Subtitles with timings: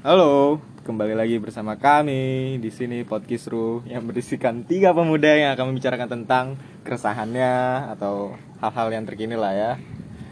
[0.00, 6.08] Halo, kembali lagi bersama kami di sini Podcastru yang berisikan tiga pemuda yang akan membicarakan
[6.08, 6.44] tentang
[6.86, 7.54] keresahannya
[7.92, 9.72] atau hal-hal yang terkini lah ya.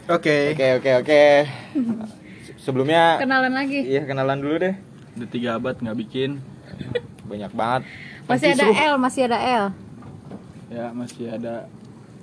[0.06, 0.54] Oke.
[0.54, 1.22] Oke oke oke.
[2.46, 3.82] Se- Sebelumnya, Kenalan lagi.
[3.82, 4.74] iya kenalan dulu deh.
[5.18, 6.38] Udah tiga abad nggak bikin.
[7.26, 7.82] Banyak banget.
[8.26, 8.64] Masih ada.
[8.70, 9.64] L, masih ada L.
[10.66, 11.66] Ya masih ada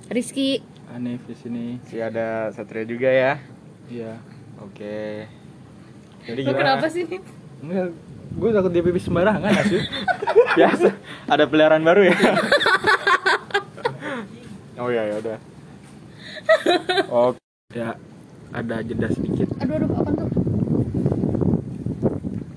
[0.08, 0.60] Rizky.
[0.92, 1.66] Hanif di sini.
[1.80, 3.40] Masih ada Satria juga ya.
[3.88, 4.20] Iya.
[4.60, 5.28] Oke.
[6.24, 7.04] Jadi Lu kenapa sih?
[7.60, 7.92] Enggak,
[8.34, 9.82] gue takut dia pipis sembarangan sih.
[10.58, 10.88] Biasa.
[11.28, 12.14] Ada peliharaan baru ya.
[14.80, 15.38] oh iya ya udah.
[17.08, 17.38] Oke.
[17.72, 17.88] ya
[18.50, 19.48] ada jeda sedikit.
[19.58, 20.28] Aduh, aduh, apa tuh?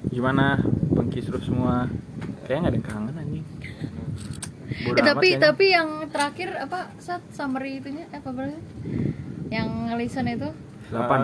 [0.07, 0.61] Gimana
[0.93, 1.89] pengkisruh semua?
[2.45, 3.45] Kayaknya nggak ada yang kangen anjing.
[4.77, 5.43] Bodo Eh, tapi kayaknya.
[5.43, 8.59] tapi yang terakhir apa saat summary itunya eh, apa berarti?
[9.49, 10.49] Yang listen itu
[10.87, 11.19] delapan.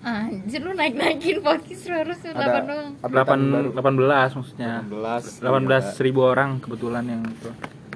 [0.00, 2.90] Anjir lu naik-naikin podcast lu harus Ada 8 doang.
[2.96, 3.68] updatean Delapan baru.
[3.70, 4.72] delapan belas maksudnya.
[4.82, 6.00] 18 Delapan belas Gila.
[6.02, 7.50] ribu orang kebetulan yang itu.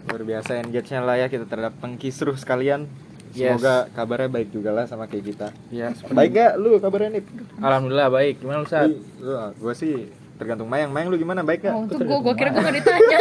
[0.04, 2.84] luar biasa engage-nya lah ya kita terhadap pengkisruh sekalian
[3.32, 3.56] Yes.
[3.56, 5.90] semoga kabarnya baik juga lah sama kayak kita Ya.
[6.06, 7.24] baik gak lu kabarnya nih
[7.58, 8.34] Alhamdulillah baik.
[8.38, 8.92] Gimana lu saat?
[9.54, 12.62] gue sih tergantung mayang mayang lu gimana baik gak Oh, untuk gua gua kira gua
[12.62, 13.20] gak ditanya.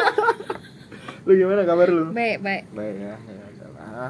[1.25, 2.63] lu gimana kabar lu baik, baik.
[2.69, 4.07] baik ya, ya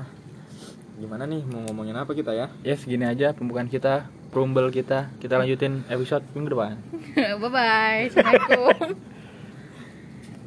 [0.96, 5.14] gimana nih mau ngomongin apa kita ya Ya segini aja pembukaan kita, perumbel kita.
[5.22, 6.74] Kita lanjutin episode minggu depan.
[7.42, 8.10] bye bye.
[8.10, 8.98] Assalamualaikum.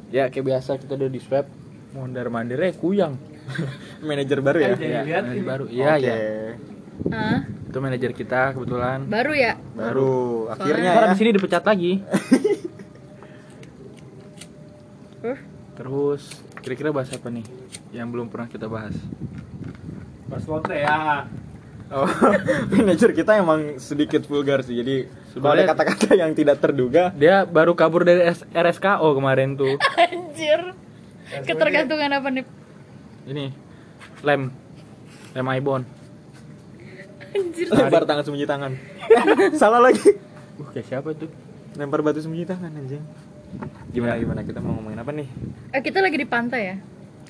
[0.07, 1.51] Ya kayak biasa kita udah di swab
[1.91, 3.19] mondar mandir eh kuyang.
[4.07, 5.65] manajer baru ya Ya, manajer baru.
[5.67, 6.15] Iya ya.
[7.67, 9.03] Itu manajer kita kebetulan.
[9.11, 9.59] Baru ya?
[9.75, 11.91] baru akhirnya Ntar ya abis ini dipecat lagi.
[15.27, 15.39] Huh?
[15.75, 16.23] Terus
[16.63, 17.43] kira-kira bahas apa nih
[17.91, 18.95] yang belum pernah kita bahas?
[20.31, 21.27] Pas lotre ya.
[21.87, 22.03] Oh,
[22.75, 24.75] manajer kita emang sedikit vulgar sih.
[24.75, 29.79] Jadi ada Sebenarnya- kata-kata yang tidak terduga, Dia baru kabur dari RSKO kemarin tuh.
[30.03, 30.75] Anjir.
[31.43, 32.43] Ketergantungan apa nih?
[33.25, 33.45] Ini
[34.19, 34.51] lem
[35.31, 35.83] lem ibon.
[37.27, 37.67] Anjir.
[37.69, 38.71] lempar tangan sembunyi tangan.
[39.61, 40.03] Salah lagi.
[40.57, 41.29] Uh, kayak siapa tuh?
[41.75, 43.03] Lempar batu sembunyi tangan anjing.
[43.91, 45.27] Gimana gimana kita mau ngomongin apa nih?
[45.71, 46.75] Eh, kita lagi di pantai ya?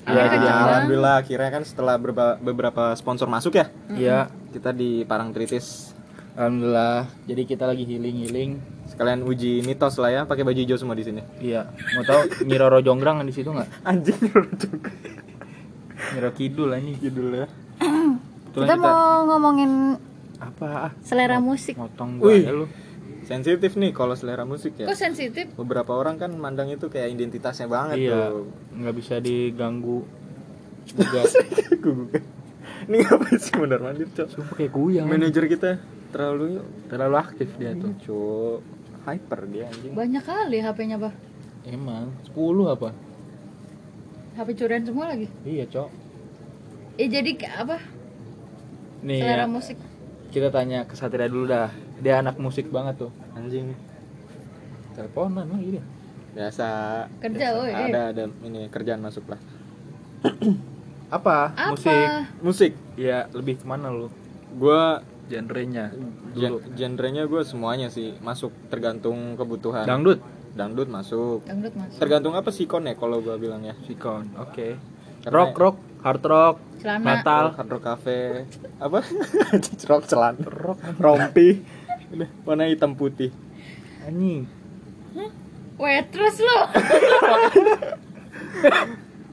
[0.08, 0.68] Iya, kenceng banget.
[0.72, 5.92] alhamdulillah akhirnya kan setelah berba- beberapa sponsor masuk ya, Iya, kita di Parangtritis
[6.34, 7.06] alhamdulillah.
[7.24, 8.80] Jadi kita lagi healing-healing.
[8.88, 11.20] sekalian uji mitos lah ya, pakai baju hijau semua di sini.
[11.38, 13.84] Iya, mau tahu Nyiroro Jonggrang di situ nggak?
[13.84, 14.90] Anjing juga
[16.08, 16.96] Nyiro Kidul ini.
[16.96, 17.46] judulnya.
[18.56, 20.00] Kita mau ngomongin
[20.40, 20.96] apa?
[21.04, 21.76] Selera musik.
[21.76, 22.42] Motong Wih.
[22.42, 22.66] gua lu.
[23.22, 24.88] Sensitif nih kalau selera musik ya.
[24.88, 25.52] Kok sensitif?
[25.52, 28.48] Beberapa orang kan mandang itu kayak identitasnya banget Iya, tuh.
[28.72, 30.00] nggak bisa diganggu.
[30.88, 31.22] Juga.
[32.88, 34.28] Ini ngapain sih mondar mandir, Cok?
[34.32, 35.04] Sumpah kayak kuyang.
[35.04, 35.76] Manajer kita
[36.08, 37.92] terlalu terlalu aktif dia tuh.
[38.00, 38.58] Cok.
[39.04, 39.92] Hyper dia anjing.
[39.92, 41.12] Banyak kali HP-nya, Bah.
[41.68, 42.96] Emang 10 apa?
[44.40, 45.28] HP curian semua lagi.
[45.44, 45.88] Iya, Cok.
[46.96, 47.76] Eh jadi apa?
[49.04, 49.78] Nih selera ya, musik.
[50.32, 51.68] kita tanya ke Satria dulu dah.
[52.00, 53.12] Dia anak musik banget tuh.
[53.36, 53.76] Anjing.
[54.96, 55.84] Teleponan lagi dia.
[56.32, 56.66] Biasa.
[57.20, 57.58] Kerja, biasa.
[57.60, 57.72] woy.
[57.72, 59.40] Ada ada ini kerjaan masuk lah.
[61.08, 61.50] Apa?
[61.50, 61.72] Apa?
[61.72, 62.06] Musik.
[62.40, 62.72] Musik.
[62.94, 64.06] Ya, lebih ke mana lu?
[64.52, 65.90] Gua Genrenya.
[66.32, 66.58] gen- Dulu.
[66.72, 69.84] genrenya gue semuanya sih masuk tergantung kebutuhan.
[69.84, 70.18] Dangdut.
[70.50, 71.42] Dangdut masuk.
[71.44, 71.96] Dangdut masuk.
[71.96, 73.74] Tergantung apa sih kon ya kalau gua bilang ya.
[73.82, 74.32] Sikon.
[74.38, 74.74] Oke.
[75.18, 77.04] Karena- Rock, rock, hard rock, Celana.
[77.04, 77.44] metal.
[77.52, 78.46] Hard Rock Cafe
[78.78, 78.98] apa?
[79.90, 80.38] Rock celana.
[80.40, 81.48] Rock Rompi.
[82.08, 83.28] Udah, warna hitam putih.
[84.00, 84.48] anjing.
[85.76, 86.58] Wait, terus lu.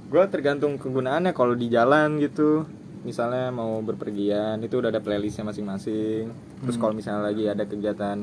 [0.06, 2.64] Gua tergantung kegunaannya kalau di jalan gitu.
[3.02, 6.30] Misalnya mau berpergian itu udah ada playlistnya masing-masing.
[6.60, 6.82] Terus Hmm.
[6.82, 8.18] kalau misalnya lagi ada kegiatan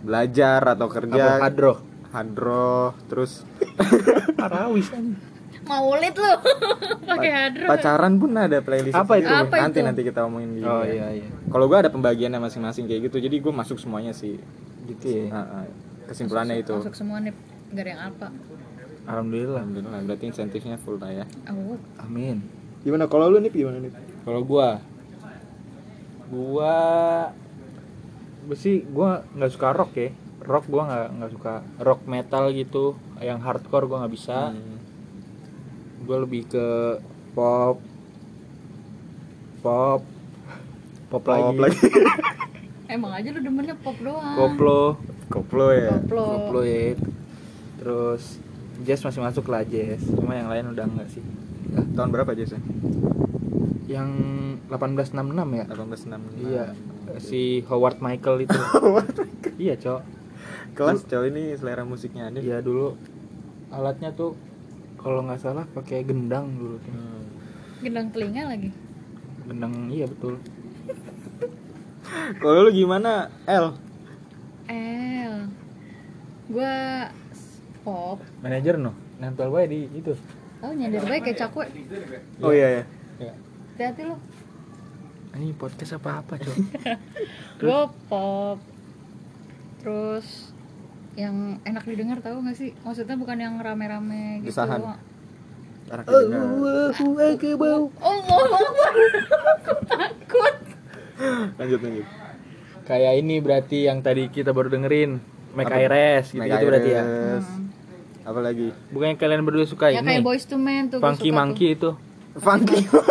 [0.00, 1.78] belajar atau Apa kerja hard rock?
[2.10, 3.40] hadroh terus
[4.36, 5.16] Parawis anjing.
[5.62, 6.32] Maulit lu.
[7.08, 7.66] Pakai hadro.
[7.68, 9.30] pacaran pun ada playlist Apa itu?
[9.30, 9.86] Apa nanti itu?
[9.86, 11.28] nanti kita omongin di Oh iya iya.
[11.46, 14.36] kalau gua ada pembagiannya masing-masing kayak gitu jadi gue masuk semuanya sih
[14.82, 15.24] Gitu ya.
[15.30, 15.66] Nah, ah,
[16.04, 17.30] kesimpulannya itu Masuk semua nih.
[17.70, 18.26] Gak ada yang apa.
[19.04, 19.60] Alhamdulillah.
[19.60, 21.76] Alhamdulillah berarti insentifnya full lah ya Oh.
[21.98, 22.42] Amin.
[22.80, 24.82] gimana kalau lu nih gimana nih Kalau gua
[26.28, 26.74] gua
[28.42, 30.08] gua sih gua nggak suka rock ya.
[30.40, 32.84] Rock gua nggak nggak suka rock metal gitu.
[33.18, 34.50] Yang hardcore gua nggak bisa.
[34.50, 34.78] Hmm.
[36.02, 36.98] Gua lebih ke
[37.32, 37.78] pop
[39.60, 40.02] pop
[41.08, 41.78] pop, lagi, Pop lagi
[42.92, 44.34] Emang aja lu demennya pop doang.
[44.34, 44.98] koplo
[45.30, 46.24] koplo ya Koplo.
[46.26, 46.92] koplo ya
[47.78, 48.41] terus
[48.82, 50.02] jazz masih masuk lah jazz.
[50.04, 51.24] Cuma yang lain udah enggak sih.
[51.96, 52.60] Tahun berapa sih
[53.92, 54.10] yang
[54.72, 55.12] 1866
[55.52, 55.64] ya?
[55.68, 56.66] 1866 iya
[57.20, 58.58] si Howard Michael itu.
[59.62, 60.00] Iya cok.
[60.74, 62.98] Kelas cowok ini selera musiknya ada Iya dulu
[63.70, 64.34] alatnya tuh
[64.98, 66.90] kalau nggak salah pakai gendang dulu tuh.
[66.90, 67.22] Hmm.
[67.84, 68.70] gendang telinga lagi.
[69.46, 70.40] Gendang iya betul.
[72.42, 73.76] kalau lu gimana El?
[74.66, 75.52] El.
[76.50, 76.74] Gua
[77.82, 80.14] pop Manajer no, nempel bae di itu.
[80.58, 81.66] oh nyender baik kayak cakwe
[82.40, 82.84] oh iya ya
[83.20, 83.32] Ya.
[83.72, 84.16] hati-hati lo
[85.32, 86.56] Ini podcast apa apa cok?
[87.60, 88.58] gue pop
[89.78, 90.52] terus
[91.12, 94.78] yang enak didengar tahu nggak sih maksudnya bukan yang rame-rame gitu Desahan.
[94.78, 95.00] doang.
[95.88, 96.40] Anak didengar.
[98.00, 98.92] Allah Akbar.
[99.84, 100.54] takut
[101.54, 102.06] lanjut lanjut
[102.82, 105.22] Kayak ini berarti yang tadi kita baru dengerin,
[105.54, 105.78] Make Apa?
[105.80, 107.02] Iris gitu, gitu berarti ya.
[107.04, 107.46] Iris.
[108.22, 110.06] Apa lagi Bukan yang kalian berdua suka ya ini?
[110.12, 111.90] kayak boys to men tuh Funky suka Monkey itu.
[112.34, 113.04] funky tuh.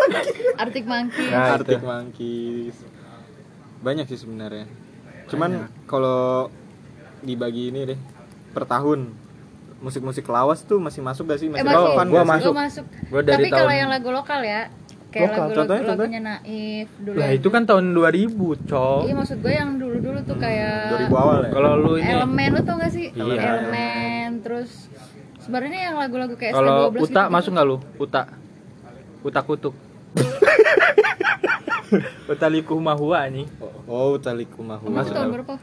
[0.58, 1.86] Arctic Monkey Nah, Arctic itu.
[1.86, 2.78] Monkeys
[3.80, 4.66] banyak sih sebenarnya
[5.28, 5.52] cuman
[5.86, 6.50] kalau
[7.20, 8.00] dibagi ini deh
[8.50, 9.10] per tahun
[9.80, 12.52] musik-musik lawas tuh masih masuk gak sih masih eh masih relevan gua masuk.
[12.52, 14.62] Gua masuk Gua dari tapi kalau tahun- yang lagu lokal ya
[15.08, 16.20] kayak Lokal, lagu contohnya, lagu contohnya?
[16.22, 18.32] Naif dulu Lah itu kan tahun 2000,
[18.64, 19.02] cok.
[19.04, 20.78] iya maksud gue yang dulu dulu tuh kayak
[21.10, 23.42] 2000 awal ya Kalau lu ini elemen lu tau gak sih Iya.
[23.42, 24.72] elemen terus
[25.52, 27.78] sebenarnya yang lagu-lagu kayak kalau ST12 Uta gitu, masuk nggak lu?
[27.98, 28.22] Uta.
[29.22, 29.74] Uta kutuk.
[32.26, 33.44] Uta liku mahua nih.
[33.84, 35.56] oh Talikumah Emang itu tahun berapa?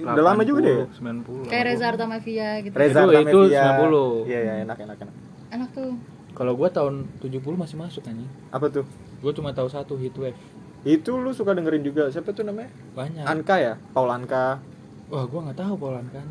[0.00, 1.48] udah lama juga deh 90.
[1.48, 3.64] Kayak Reza Artamevia gitu Reza Itu- itu Artamevia.
[3.78, 4.28] 90.
[4.28, 5.14] iya iya enak enak enak
[5.50, 5.92] enak tuh
[6.30, 8.28] Kalau gua tahun 70 masih masuk anjing.
[8.48, 8.84] apa tuh
[9.18, 10.36] Gua cuma tahu satu hit wave.
[10.82, 13.24] itu lu suka dengerin juga siapa tuh namanya Banyak.
[13.24, 14.60] Anka ya Paul Anka
[15.08, 16.24] Wah, gua nggak tahu Polan kan.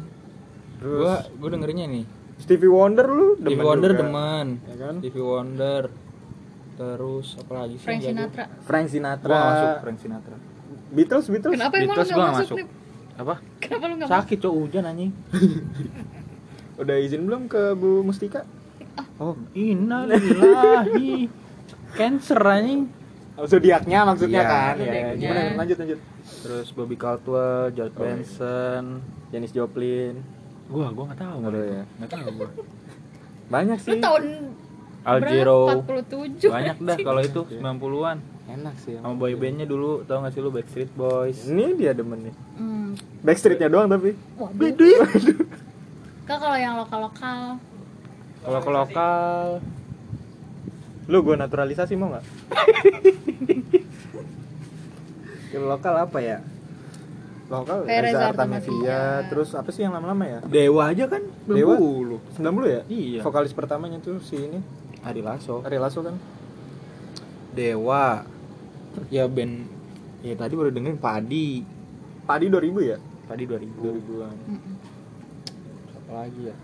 [0.80, 2.06] terus Gua gua dengerinnya nih.
[2.40, 4.02] Stevie Wonder lu demen Stevie Wonder juga.
[4.02, 4.48] demen.
[4.64, 5.84] ya kan Stevie Wonder.
[6.74, 7.84] Terus apa lagi sih?
[7.84, 8.10] Frank jago?
[8.10, 10.36] Sinatra Frank Gua Sinatra nggak masuk Frank Sinatra.
[10.90, 12.68] Beatles Beatles kenapa emang lu Beatles gak gua masuk, masuk.
[13.16, 13.36] Apa?
[13.60, 15.12] kenapa lu gak masuk Sakit cok hujan anjing.
[16.82, 18.48] udah izin belum ke Bu Mustika
[19.16, 21.28] Oh, innalillahi.
[21.92, 22.88] Cancer anjing.
[23.36, 25.14] oh, zodiaknya maksudnya Iya, kan ya, zodiaknya.
[25.18, 26.00] gimana lanjut lanjut
[26.40, 28.16] Terus Bobby Caldwell, George Oh, iya.
[28.16, 28.86] Benson.
[29.30, 30.16] Janis Joplin
[30.70, 31.84] Gua gua nggak tahu Nggak tahu ya.
[32.08, 32.48] tahu gua.
[33.50, 34.24] banyak lu sih tahun
[35.02, 35.60] Al Giro.
[35.66, 36.06] berapa?
[36.06, 37.60] 47 Banyak dah kalau itu Iya.
[37.66, 38.18] 90-an.
[38.48, 41.46] enak sih Sama boy bandnya dulu, tau gak sih lu Backstreet Boys?
[41.46, 42.88] ini dia demen nih hmm.
[43.22, 45.06] Backstreetnya doang tapi waduh
[46.24, 47.58] Kak kalau yang lokal-lokal
[48.40, 49.44] Kalau ke lokal,
[51.06, 52.26] lu gue naturalisasi mau nggak
[55.50, 56.38] ke lokal apa ya
[57.50, 61.76] lokal Kayak Reza Reza Artamevia terus apa sih yang lama-lama ya Dewa aja kan Dewa
[61.76, 62.38] 90.
[62.38, 63.22] 90 ya Iya.
[63.22, 64.62] vokalis pertamanya tuh si ini
[65.00, 65.62] Ari Lasso.
[65.62, 66.14] Ari Lasso kan
[67.52, 68.22] Dewa.
[69.08, 69.66] Ya band
[70.22, 71.66] ya tadi baru dengerin Padi.
[72.24, 73.66] Padi 2000 ya Padi 2000.
[73.80, 74.76] 2000-an Mm-mm.
[75.96, 76.56] Apa lagi ya?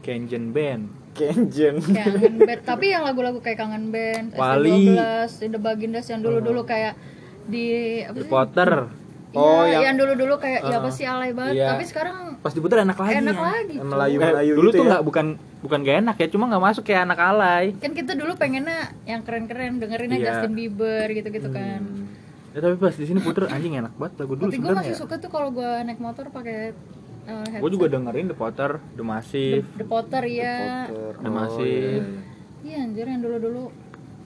[0.00, 0.84] Kenjen Band.
[1.14, 4.98] Kenjen kangen band tapi yang lagu-lagu kayak kangen band Wali.
[4.98, 6.98] ST12 The Bagindas yang dulu-dulu kayak
[7.46, 7.66] di
[8.00, 8.70] apa The sih Potter.
[9.34, 11.66] Oh, Iya, yang- yang dulu-dulu kayak ya Uh, apa sih alay banget iya.
[11.68, 13.18] tapi sekarang Pas diputar enak lagi.
[13.18, 13.42] enak ya.
[13.42, 13.82] lagi cuy.
[13.84, 14.88] Melayu Eh, Melayu dulu gitu tuh ya.
[14.88, 15.26] nggak bukan
[15.58, 17.64] bukan gak enak ya, cuma nggak masuk kayak anak alay.
[17.74, 20.26] kan kita dulu pengennya yang keren-keren dengerinnya Iya.
[20.30, 21.80] Justin Bieber gitu-gitu kan
[22.48, 25.18] Ya tapi pas di sini puter anjing enak banget lagu dulu tapi gue masih suka
[25.18, 26.70] tuh kalau gue naik motor pakai
[27.26, 27.58] uh, headset.
[27.58, 29.64] Gue juga dengerin The Potter, The The, Massive.
[29.74, 30.54] The Potter ya
[30.86, 31.12] Potter.
[31.12, 31.66] Ada Oh, masih.
[31.66, 32.04] iya, iya.
[32.62, 33.74] iya anjir yang dulu-dulu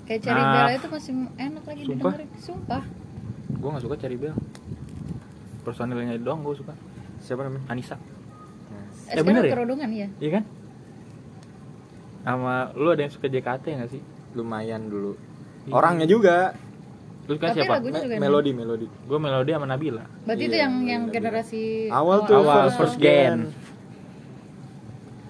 [0.05, 0.69] kayak Cherry Nah.
[0.71, 1.97] Itu masih enak lagi Sumpah.
[1.97, 2.83] didengerin sumpah
[3.59, 4.35] Gue gak suka Cherry Bell.
[5.61, 6.73] Personilnya doang gue suka.
[7.19, 7.95] siapa namanya Anissa.
[7.95, 8.81] eh, Ya,
[9.19, 9.53] sekarang bener ya?
[9.53, 10.45] kerodongan ya Iya kan?
[12.21, 14.03] Sama lu ada yang suka JKT gak sih?
[14.31, 15.17] lumayan dulu
[15.65, 15.73] Iya.
[15.73, 16.53] orangnya juga
[17.25, 17.81] Lu tapi siapa?
[17.81, 20.05] Me- melodi melodi Gue Melody sama Nabila.
[20.23, 21.13] berarti itu Iya, yang yang iya.
[21.13, 23.09] generasi awal tuh Awal, first, first gen.
[23.09, 23.41] gen.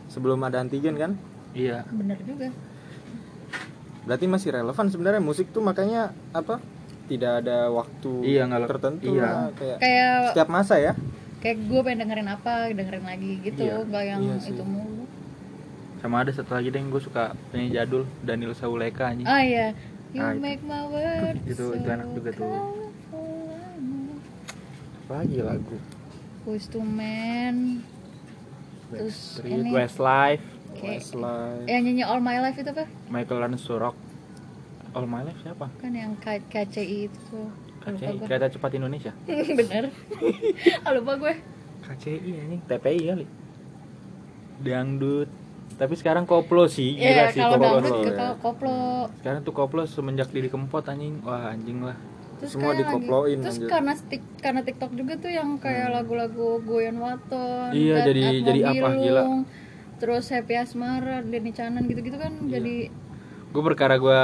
[0.08, 1.12] sebelum ada antigen kan
[1.50, 1.86] Iya.
[1.88, 2.52] bener juga
[4.04, 6.58] berarti masih relevan sebenarnya musik tuh makanya apa
[7.08, 9.22] tidak ada waktu Iya, nggak- tertentu iya.
[9.24, 10.92] lah, kayak kayak setiap masa ya
[11.38, 14.52] kayak gue pengen dengerin apa dengerin lagi gitu Iya, nggak yang iya sih.
[14.52, 15.04] itu mulu
[15.98, 19.24] Sama ada satu lagi deh yang gue suka penyanyi jadul Daniel Sauleka anjing.
[19.24, 19.74] ah iya
[20.08, 20.38] you Ah, itu.
[20.38, 22.46] make my world Itu- itu enak juga tuh.
[25.00, 25.76] Apa lagi lagu?
[26.42, 27.80] Boys to Men
[28.88, 30.44] terus Street, ini Westlife,
[30.78, 33.96] Westlife yang nyanyi All My Life itu apa Michael Learns to Rock.
[34.90, 35.66] All My Life siapa?
[35.76, 37.48] kan yang K- KCI itu tuh
[37.80, 39.12] KCI, Kereta Cepat Indonesia.
[39.58, 39.88] bener
[40.84, 41.34] ah, lupa gue
[41.80, 43.26] KCI anjing, TPI kali.
[44.58, 45.28] Dangdut.
[45.70, 47.68] Tapi sekarang koplo sih, gila Iya sih kalau koplo.
[47.78, 49.14] dangdut koplo ya.
[49.14, 51.22] Sekarang tuh koplo semenjak Didi Kempot anjing.
[51.22, 51.96] Wah, anjing lah.
[52.36, 53.66] terus Semua dikoploin, lagi, terus anjir.
[53.68, 58.88] karena tik karena TikTok juga tuh yang kayak lagu-lagu Goyan Waton Iya, jadi- jadi apa,
[58.92, 59.22] gila.
[59.98, 62.94] Terus Happy Asmara Denny Canan gitu-gitu kan jadi
[63.48, 64.20] gue perkara gue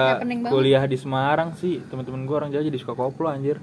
[0.47, 1.81] kuliah di Semarang sih.
[1.83, 3.59] Teman-teman gue orang Jawa jadi suka koplo anjir.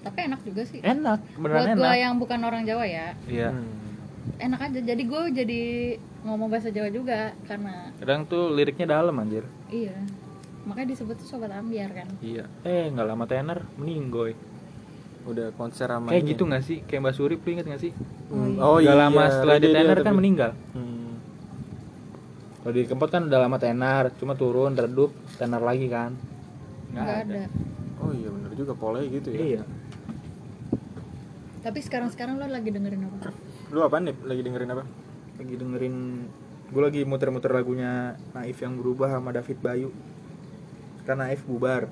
[0.00, 0.78] Tapi enak juga sih.
[0.80, 1.98] Enak buat beneran gue enak.
[1.98, 3.14] yang bukan orang Jawa ya.
[3.24, 3.50] Iya.
[3.50, 3.80] Hmm.
[4.38, 4.80] enak aja.
[4.80, 5.62] Jadi gue jadi
[6.22, 9.42] ngomong bahasa Jawa juga karena kadang tuh liriknya dalam anjir.
[9.68, 9.94] Iya.
[10.62, 12.06] Makanya disebut tuh sobat ambiar kan?
[12.18, 12.46] Iya.
[12.62, 14.38] Eh nggak lama tenar meninggoy
[15.22, 16.78] udah konser sama kayak gitu nggak sih?
[16.82, 17.92] Kayak Mbak Suri lu inget nggak sih?
[18.26, 18.58] Hmm.
[18.58, 19.02] Oh oh Nggak iya.
[19.02, 20.50] lama setelah dia- dia dia tenar kan bi- meninggal.
[20.72, 21.01] Hmm.
[22.62, 26.14] Kalau di Kempot kan udah lama tenar cuma turun redup tenar lagi kan.
[26.94, 27.42] Nggak ada.
[28.02, 29.40] oh iya bener juga polanya gitu ya?
[29.42, 29.62] Iya.
[31.62, 33.34] Tapi sekarang sekarang lo lagi dengerin apa?
[33.74, 34.84] Lu apa nih lagi dengerin apa?
[35.42, 35.96] Lagi dengerin
[36.72, 39.90] gue lagi muter-muter lagunya Naif yang berubah sama David Bayu.
[41.02, 41.90] Karena Naif bubar.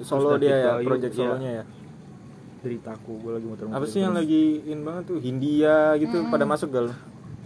[0.00, 1.20] Solo dia ya Bayu, project iya.
[1.20, 1.64] solonya ya?
[2.64, 5.20] Deritaku gue lagi muter-muter apa sih yang lagi in banget tuh?
[5.20, 6.96] Hindia gitu pada masuk gal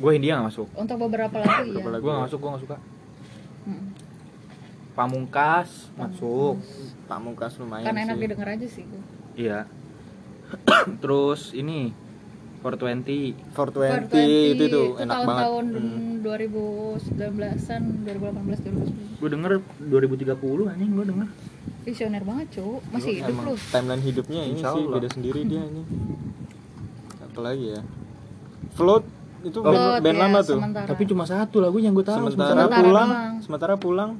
[0.02, 0.66] gue Hindia gak masuk.
[0.74, 1.72] Untuk beberapa lagu iya.
[1.72, 2.02] Beberapa lagu.
[2.02, 2.76] gue gak masuk gue gak suka.
[3.62, 3.84] Mm.
[4.92, 6.54] Pamungkas masuk.
[7.06, 7.52] Pamungkas.
[7.56, 8.20] Lumayan kan enak sih.
[8.20, 9.02] didengar aja sih gue
[9.36, 9.58] iya.
[11.02, 11.94] Terus ini
[12.60, 15.42] 420 420 itu tuh enak banget.
[15.42, 16.10] Tahun-tahun Hmm.
[16.22, 21.28] 2019an 2018 2019 gue denger 2030 anjing gue denger.
[21.82, 23.54] Visioner banget cu masih hidup lu.
[23.70, 24.94] timeline hidupnya ini Insya sih Allah.
[24.94, 25.82] beda sendiri dia ini
[27.20, 27.82] apa lagi ya.
[28.72, 29.02] Float
[29.42, 30.56] itu Oh, band, band ya, lama tuh?
[30.56, 30.86] sementara.
[30.86, 33.08] tapi cuma satu lagunya yang gue tahu sementara, Sementara pulang.
[33.08, 33.34] doang.
[33.40, 34.10] sementara pulang.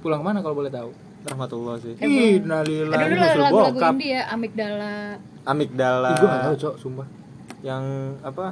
[0.00, 0.90] Pulang ke mana kalau boleh tahu?
[1.24, 1.96] Rahmatullah sih.
[1.96, 5.16] Ih, ada nalila dulu lagu-lagu indie ya amigdala.
[5.42, 6.08] Amigdala.
[6.10, 7.06] Ih, gue gak tahu cok sumpah.
[7.62, 7.84] Yang
[8.20, 8.46] apa?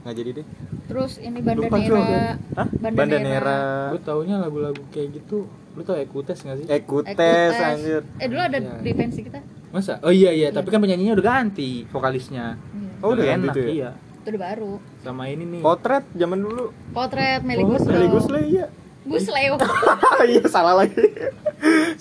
[0.00, 0.46] Nggak jadi deh.
[0.86, 2.66] Terus ini bandanera Hah?
[2.70, 2.94] Bandanera.
[2.96, 3.58] Bandanera
[3.90, 5.44] gue taunya lagu-lagu kayak gitu.
[5.74, 6.66] Lu tau Ekutes gak sih?
[6.66, 7.58] Ekutes Ekutes.
[7.58, 8.02] anjir.
[8.16, 8.72] Eh dulu ada Iya.
[8.80, 9.38] di pensi kita.
[9.70, 9.98] Masa?
[10.00, 10.48] Oh iya iya.
[10.50, 12.54] Tapi kan penyanyinya udah ganti vokalisnya.
[12.54, 12.90] Iya.
[13.02, 13.70] Oh, udah ganti enak tuh ya?
[13.70, 17.64] iya itu udah baru sama ini nih potret zaman dulu potret Meli.
[17.64, 18.66] Guslow Meli Guslow iya
[19.02, 19.56] Guslow
[20.28, 21.04] iya salah lagi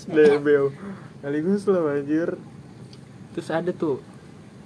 [0.06, 0.72] Lebeo
[1.20, 2.36] Meli Guslow anjir
[3.32, 4.04] terus ada tuh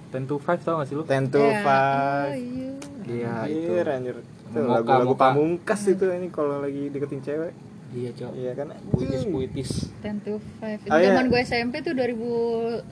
[0.08, 1.02] Ten to Five tau gak sih lu?
[1.02, 2.70] Ten to Ya, five oh, iya.
[3.02, 4.16] Iya itu Anjir, anjir.
[4.22, 7.50] Itu Moka, lagu-lagu pamungkas itu ini kalau lagi deketin cewek.
[7.90, 8.66] Iya cok Iya kan?
[8.88, 10.78] Puitis puitis Ten to five.
[10.78, 11.10] Itu Ah, iya.
[11.10, 12.86] zaman gue SMP tuh 2011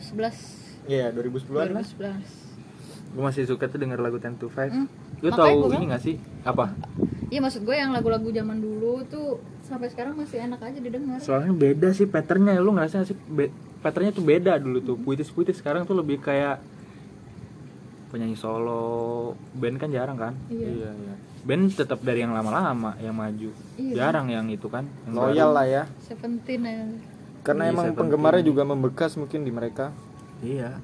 [0.84, 1.86] Iya, 2010-an lah.
[3.12, 3.14] 2011.
[3.14, 4.88] Gue masih suka tuh denger lagu Ten to Five Hmm,
[5.20, 5.92] Lu tau ini bilang.
[5.92, 6.16] gak sih?
[6.42, 6.72] Apa?
[7.28, 11.16] Iya maksud gue yang lagu-lagu zaman dulu tuh sampai sekarang masih enak aja didengar.
[11.18, 13.16] Soalnya beda sih patternnya Lu ngerasa gak sih?
[13.16, 16.60] Be- patternnya tuh beda dulu tuh Puitis-puitis sekarang tuh lebih kayak
[18.08, 18.84] Penyanyi solo
[19.52, 20.32] Band kan jarang kan?
[20.46, 20.68] Iya.
[20.68, 21.14] Iya, iya.
[21.42, 23.94] Band tetap dari yang lama-lama yang maju Iya.
[23.98, 25.56] Jarang yang itu kan yang Loyal baru.
[25.56, 25.82] lah ya.
[25.98, 26.84] Seventeen ya.
[27.42, 27.98] Karena Iya, emang Seventeen.
[27.98, 29.90] penggemarnya juga membekas mungkin di mereka.
[30.38, 30.76] Iya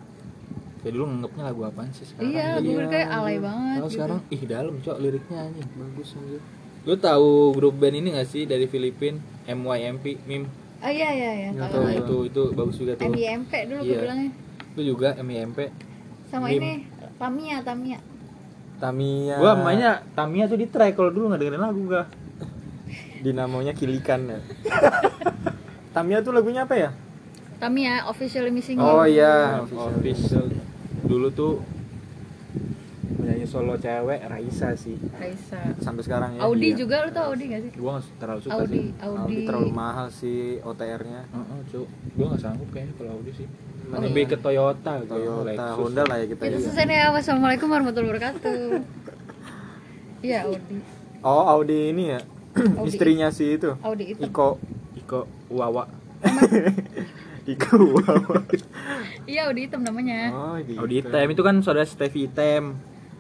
[0.79, 3.95] Kayak dulu nganggepnya lagu apaan sih sekarang Iya, lagu Iya, kayak alay banget Kalau gitu.
[3.95, 6.41] sekarang ih dalam cok liriknya anjing bagus anjir.
[6.81, 10.43] Lu tahu grup band ini gak sih dari Filipin MYMP Mim?
[10.79, 11.51] Oh iya iya iya.
[11.53, 11.83] Tahu.
[11.83, 13.11] Nah, itu itu bagus juga tuh.
[13.11, 14.01] MIMP dulu gue Iya.
[14.01, 14.31] bilangnya.
[14.69, 15.59] Itu juga MYMP.
[16.25, 16.57] Sama Mim.
[16.57, 16.73] ini
[17.17, 17.99] Tamia Tamia.
[18.79, 19.43] Tamiya.
[19.43, 22.07] Gua mainnya Tamiya tuh di track kalau dulu nggak dengerin lagu gua.
[23.19, 24.39] Dinamonya Kilikan ya.
[25.95, 26.91] Tamiya tuh lagunya apa ya?
[27.59, 30.47] Tamia officially missing Oh iya, Official.
[31.09, 31.53] Dulu tuh
[33.19, 34.97] penyanyi solo cewek Raisa sih.
[35.11, 35.57] Raisa.
[35.81, 36.45] Sampai sekarang ya.
[36.45, 36.77] Audi Iya.
[36.79, 37.71] juga lu tau Audi gak sih?
[37.75, 38.87] Gua gak terlalu suka Audi, sih.
[39.01, 39.17] Audi.
[39.19, 41.23] Audi terlalu mahal sih OTR-nya.
[41.27, 41.87] Heeh, Cuk.
[42.15, 43.49] Gua gak sanggup kayaknya kalau Audi sih.
[43.89, 44.31] Oh, Lebih iya.
[44.31, 45.13] ke Toyota gitu.
[45.17, 45.77] Toyota, Lexus.
[45.81, 46.61] Honda lah ya kita Itu ya.
[46.61, 46.99] selesai nih.
[47.09, 48.61] Wassalamualaikum warahmatullahi wabarakatuh.
[50.19, 50.77] Iya Audi.
[51.23, 52.21] Oh, Audi ini ya.
[52.83, 52.91] Audi.
[52.91, 53.71] Istrinya si itu.
[53.81, 54.21] Audi itu.
[54.21, 54.59] Iko.
[54.99, 55.87] Iko Wawa.
[57.57, 58.45] Wow.
[59.25, 60.33] Iya Audi hitam namanya.
[60.33, 60.57] Oh.
[60.57, 62.77] Audi Item itu kan saudara Stevie Item.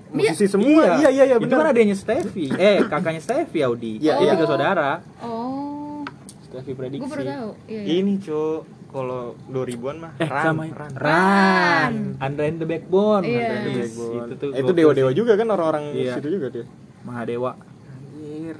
[0.08, 0.96] Musisi semua.
[0.98, 1.68] Iya, iya, iya, Itu benar.
[1.68, 2.48] kan adanya Stevie.
[2.50, 4.00] Eh, kakaknya Stevie Audi.
[4.00, 4.32] Iya, Dia iya.
[4.34, 4.90] tiga saudara.
[5.20, 6.00] Oh.
[6.42, 7.00] Stevie prediksi.
[7.00, 7.50] Gue baru tahu.
[7.68, 7.80] Iya.
[7.84, 7.94] iya.
[8.00, 8.60] Ini, Cuk.
[8.88, 10.92] Kalau 2000-an mah Eh, Ran, sama Ran.
[10.96, 11.94] Ran.
[12.18, 13.20] Andre and the Backbone.
[13.22, 13.36] Iya.
[13.36, 14.08] Andre and the Iya, Backbone.
[14.08, 16.12] itu, Itu tuh itu gokil dewa-dewa juga kan orang-orang Iya.
[16.16, 16.64] situ juga dia.
[17.04, 17.52] Mahadewa.
[17.52, 18.56] Anjir.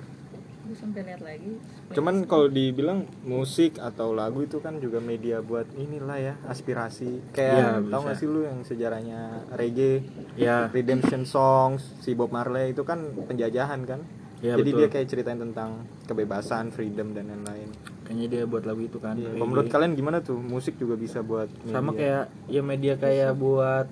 [0.62, 1.52] Gue sampai lihat lagi.
[1.88, 7.32] Cuman kalau dibilang musik atau lagu itu kan juga media buat inilah ya, aspirasi.
[7.32, 7.90] Iya, Kayak bisa.
[7.90, 9.20] tau gak sih lu yang sejarahnya
[9.56, 10.04] reggae,
[10.36, 10.68] Ya.
[10.68, 14.00] Redemption Songs, si Bob Marley itu kan penjajahan kan.
[14.38, 14.78] Iya, Jadi betul.
[14.78, 17.74] dia kayak ceritain tentang kebebasan, freedom dan lain-lain.
[18.06, 19.18] Kayaknya dia buat lagu itu kan.
[19.18, 19.34] Iya.
[19.34, 20.38] Kalau menurut kalian gimana tuh?
[20.38, 21.98] Musik juga bisa buat sama media.
[21.98, 23.86] kayak ya media kayak buat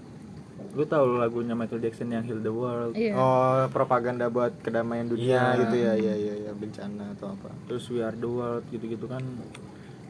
[0.76, 2.92] lu tahu lagunya Michael Jackson yang Heal the World.
[2.92, 3.16] Iya.
[3.16, 5.58] Oh, propaganda buat kedamaian dunia Iya.
[5.58, 7.48] gitu ya, ya, ya, ya, bencana atau apa.
[7.64, 9.24] Terus We Are the World gitu-gitu kan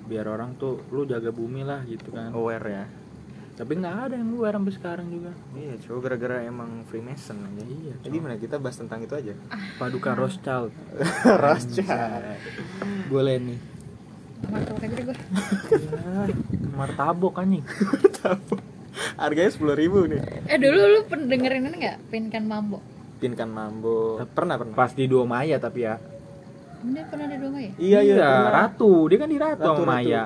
[0.05, 2.31] biar orang tuh lu jaga bumi lah gitu kan.
[2.31, 2.85] Aware ya.
[3.57, 7.65] tapi nggak ada yang luar sampai sekarang juga Iya, coba gara-gara emang Freemason aja.
[7.65, 9.33] Iya, Jadi gimana kita bahas tentang itu aja?
[9.81, 10.77] paduka Rothschild
[11.43, 12.37] Rothschild.
[13.09, 13.59] boleh nih
[14.47, 15.17] martabak aja gue
[15.73, 16.37] ya,
[16.71, 17.65] martabak anjing
[19.17, 20.21] Harganya sepuluh ribu nih.
[20.45, 21.97] eh dulu lu dengerin ini nggak?
[22.09, 22.79] Pinkan mambo?
[23.17, 24.21] Pinkan Mambo.
[24.29, 24.77] Pernah pernah.
[24.77, 25.97] pas di dua Maya tapi ya.
[26.85, 28.29] Ini pernah ada dua ya Iya iya.
[28.29, 28.53] pernah.
[28.53, 28.93] Ratu.
[29.09, 29.89] Dia kan di Ratu, Ratu, sama Ratu.
[29.89, 30.23] Maya.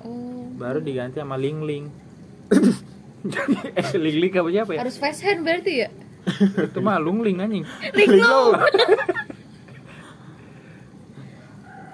[0.00, 0.48] Oh.
[0.56, 1.84] Baru diganti sama Ling Ling.
[3.20, 4.78] Jadi eh Ling Ling apa siapa ya?
[4.80, 5.88] Harus fast hand berarti ya?
[6.56, 7.68] Itu mah Lung Ling anjing.
[7.92, 8.56] Linglong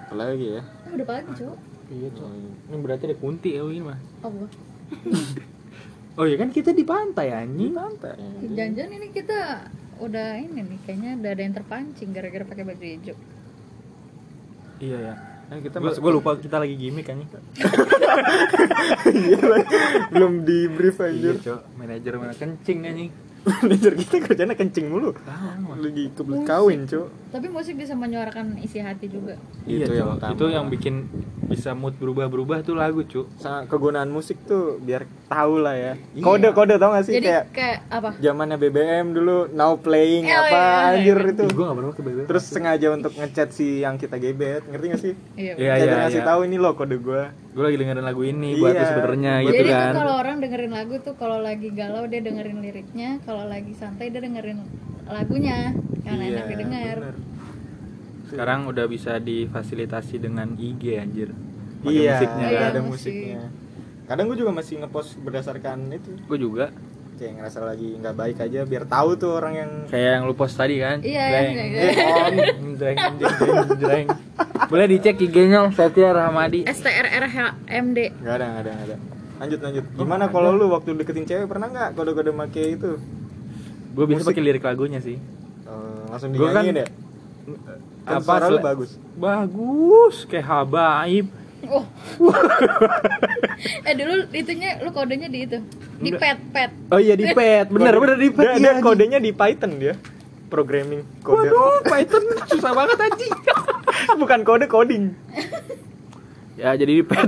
[0.07, 0.61] Apalagi ya?
[0.63, 1.57] oh, udah pagi cowok
[1.89, 2.29] iya cok
[2.63, 3.97] ini berarti ada kunti ya ini mah.
[4.21, 4.29] Oh
[6.15, 7.73] oh iya kan kita di pantai anjing.
[7.73, 8.15] Pantai.
[8.53, 9.39] jangan ini kita
[10.01, 13.17] udah ini nih kayaknya udah ada yang terpancing gara-gara pakai baju hijau.
[14.81, 15.13] Iya ya.
[15.43, 17.29] Kan kita gue masuk lupa kita lagi gimmick anjing.
[19.03, 19.65] Iya,
[20.13, 21.35] belum di brief iya anjir.
[21.41, 21.61] cok.
[21.77, 23.11] Manajer mana kencing anjing.
[23.59, 25.11] Manajer kita kerjanya kencing mulu.
[25.11, 27.11] Tahu, Lagi kebelet kawin, Cuk.
[27.27, 29.35] tapi musik bisa menyuarakan isi hati juga.
[29.67, 30.31] Iya, Itu yang Cok.
[30.31, 30.95] itu yang bikin
[31.53, 33.29] bisa mood berubah-berubah tuh lagu, cu.
[33.35, 35.93] Sa- kegunaan musik tuh biar tahu lah ya.
[36.11, 36.21] Iya.
[36.21, 40.49] Kode-kode tau gak sih jadi kayak kayak apa zamannya BBM dulu now playing Oh, apa
[40.49, 41.31] iya, iya, anjir iya.
[41.31, 41.43] itu.
[41.47, 42.25] Gue gak pernah ke BBM.
[42.25, 45.13] Terus sengaja untuk ngechat si yang kita gebet, ngerti gak sih?
[45.35, 46.27] iya Iya, iya, ngasih iya.
[46.27, 47.29] tahu ini loh kode gua.
[47.53, 48.79] gue lagi dengerin lagu ini buat Iya.
[48.79, 49.93] lu sebenarnya Buat gitu jadi kan.
[49.93, 54.17] kalau orang dengerin lagu tuh kalau lagi galau dia dengerin liriknya kalau lagi santai dia
[54.19, 54.57] dengerin
[55.05, 55.69] lagunya
[56.01, 57.15] yang Iya, enak didengar bener.
[58.33, 61.29] Sekarang udah bisa difasilitasi dengan IG anjir.
[61.79, 62.67] Pakai Iya, musiknya Iya, kan.
[62.67, 63.13] ada musik.
[63.13, 63.41] musiknya.
[64.03, 66.65] Kadang gue juga masih ngepost berdasarkan itu, Gue juga
[67.13, 70.57] kayak ngerasa lagi nggak baik aja biar tahu tuh orang yang kayak yang lu post
[70.57, 70.97] tadi kan.
[70.99, 71.81] Iya, Jreng, iya, iya.
[72.73, 72.97] jreng,
[73.77, 74.07] jreng.
[74.65, 76.65] Boleh dicek IG-nya Setia Rahmadi.
[76.65, 78.97] STRRHMD nggak ada nggak ada nggak ada.
[79.39, 79.83] Lanjut lanjut.
[79.93, 82.97] Gimana kalau lu waktu deketin cewek pernah nggak kode-kode make itu?
[83.93, 85.15] Gue bisa pakai lirik lagunya sih.
[85.15, 86.87] Eh, langsung Gua kan- dinyanyiin ya?
[88.03, 88.89] Kan Apa suara lu bagus.
[89.13, 91.27] Bagus kayak habaib.
[91.63, 91.87] oh
[93.87, 95.63] eh dulu itunya lu kodenya di itu
[95.97, 98.43] di pet pet Oh iya di pet, bener bener di pet.
[98.43, 98.83] Dia, Iya, dia anjing.
[98.83, 99.95] kodenya di Python dia.
[100.45, 101.47] Programming kode.
[101.47, 103.31] Waduh, Python susah banget anjing.
[104.21, 105.15] Bukan kode coding.
[106.53, 107.25] ya jadi di pet.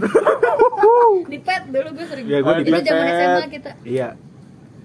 [1.25, 3.15] di pet dulu gue sering Ya, gua di itu pet, zaman pet.
[3.15, 4.07] SMA kita iya.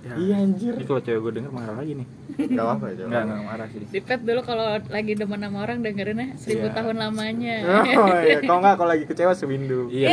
[0.00, 0.16] Ya.
[0.16, 0.72] Iya anjir.
[0.74, 2.06] Ini kalau cewek gue denger marah lagi nih.
[2.40, 3.04] Enggak apa-apa ya.
[3.04, 3.80] Enggak, enggak marah sih.
[3.84, 6.74] di pet dulu kalau lagi demen sama orang dengerinnya seribu Iya.
[6.74, 7.56] tahun lamanya
[8.00, 9.92] Oh iya, kalau enggak kalau lagi kecewa sewindu.
[9.92, 10.08] Iya.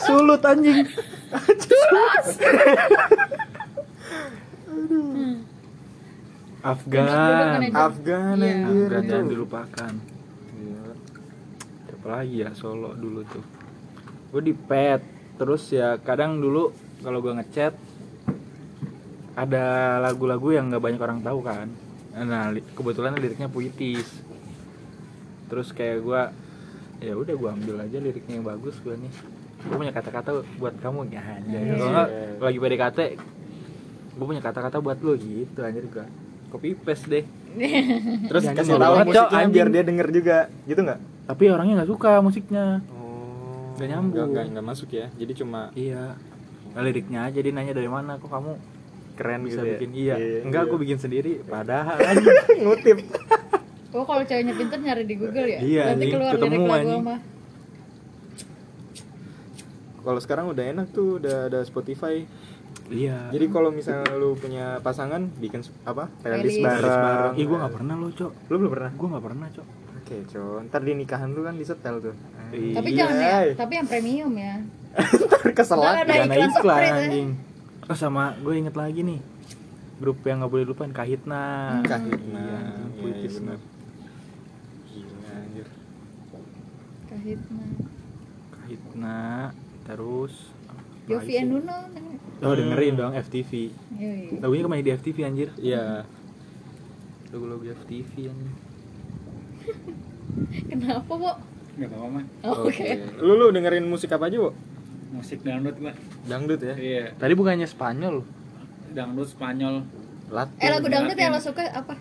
[0.00, 0.86] Sulut anjing.
[6.62, 7.06] Afgan.
[7.74, 8.54] Afgan Iya.
[8.54, 8.88] anjir.
[8.88, 9.92] Afgan jangan dilupakan.
[10.52, 10.92] Gila.
[11.84, 13.44] Siapa lagi ya Solo dulu tuh.
[14.30, 15.02] Gue di pet.
[15.34, 16.70] Terus ya kadang dulu
[17.02, 17.74] kalau gue ngechat
[19.32, 19.64] ada
[20.00, 21.68] lagu-lagu yang nggak banyak orang tahu kan.
[22.12, 24.08] Nah li- kebetulan liriknya puitis.
[25.46, 26.22] Terus kayak gue
[27.02, 29.12] ya udah gue ambil aja liriknya yang bagus gue nih.
[29.62, 31.48] Gue punya kata-kata buat kamu ya aja.
[31.50, 31.72] Iya.
[31.72, 32.08] Kalau nggak
[32.40, 32.98] lagi PDKT
[34.12, 36.04] gue punya kata-kata buat lo gitu anjir gue
[36.52, 37.24] copy paste deh
[38.28, 41.00] Terus Jangan kasih mau tahu musiknya biar dia denger juga, gitu nggak?
[41.22, 43.72] tapi orangnya nggak suka musiknya Oh.
[43.72, 44.28] Nggak nyambung.
[44.28, 45.08] Nggak, nggak masuk ya.
[45.16, 46.12] Jadi cuma Iya.
[46.72, 48.52] Nah, liriknya aja dia nanya dari mana kok kamu
[49.12, 49.72] keren bisa gitu ya.
[49.76, 50.14] bikin iya.
[50.40, 50.68] Enggak, iya.
[50.68, 51.32] aku bikin sendiri.
[51.42, 51.96] Padahal
[52.62, 52.98] ngutip.
[53.92, 56.12] oh kalau ceweknya pinter nyari di Google ya Iya, nanti anjing.
[56.12, 57.02] keluar Ketemu, lagu anjing.
[60.02, 62.26] Kalau sekarang udah enak tuh, udah ada Spotify.
[62.90, 63.30] iya.
[63.30, 66.10] Jadi kalau misalnya lu punya pasangan, bikin apa?
[66.18, 67.32] Playlist bareng.
[67.36, 68.32] Ih, gua nggak pernah loh, Cok.
[68.48, 68.90] Lu belum pernah?
[68.92, 69.66] Gua nggak pernah, Cok.
[70.02, 70.62] Oke, Con.
[70.66, 72.16] Ntar di nikahan lu kan disetel tuh.
[72.52, 72.74] Iya.
[72.76, 73.54] tapi jangan ya Iya.
[73.56, 74.60] tapi yang premium ya
[75.24, 76.04] Ntar keselak.
[76.04, 77.24] Ada Dana iklan ya.
[77.90, 79.18] Oh, sama gue inget lagi nih.
[79.98, 81.78] Grup yang nggak boleh lupain Kahitna.
[81.82, 82.38] Kahitna.
[82.38, 83.54] Iya, Iya, puitis iya.
[84.86, 85.68] Gila anjir.
[87.10, 87.64] Kahitna
[88.54, 89.18] Kahitna
[89.82, 90.34] terus
[91.10, 91.76] Yofi and Nuno
[92.42, 93.70] Oh, dengerin dong FTV.
[93.98, 94.38] Yoi.
[94.42, 95.48] Lagunya ke mana di FTV anjir?
[95.58, 96.06] Iya.
[97.30, 98.52] Lagu-lagu FTV anjir.
[100.70, 101.32] kenapa Bo?
[101.72, 102.20] Gak apa-apa
[102.68, 102.84] oke
[103.24, 104.50] Lu lu dengerin musik apa aja, Bu?
[105.12, 105.92] Musik dangdut gua.
[106.24, 106.74] Dangdut ya.
[106.74, 107.04] Iya.
[107.14, 108.24] Tadi bukannya Spanyol.
[108.90, 109.84] Dangdut Spanyol.
[110.26, 110.56] Latin.
[110.58, 111.92] eh lagu dangdut yang lo suka apa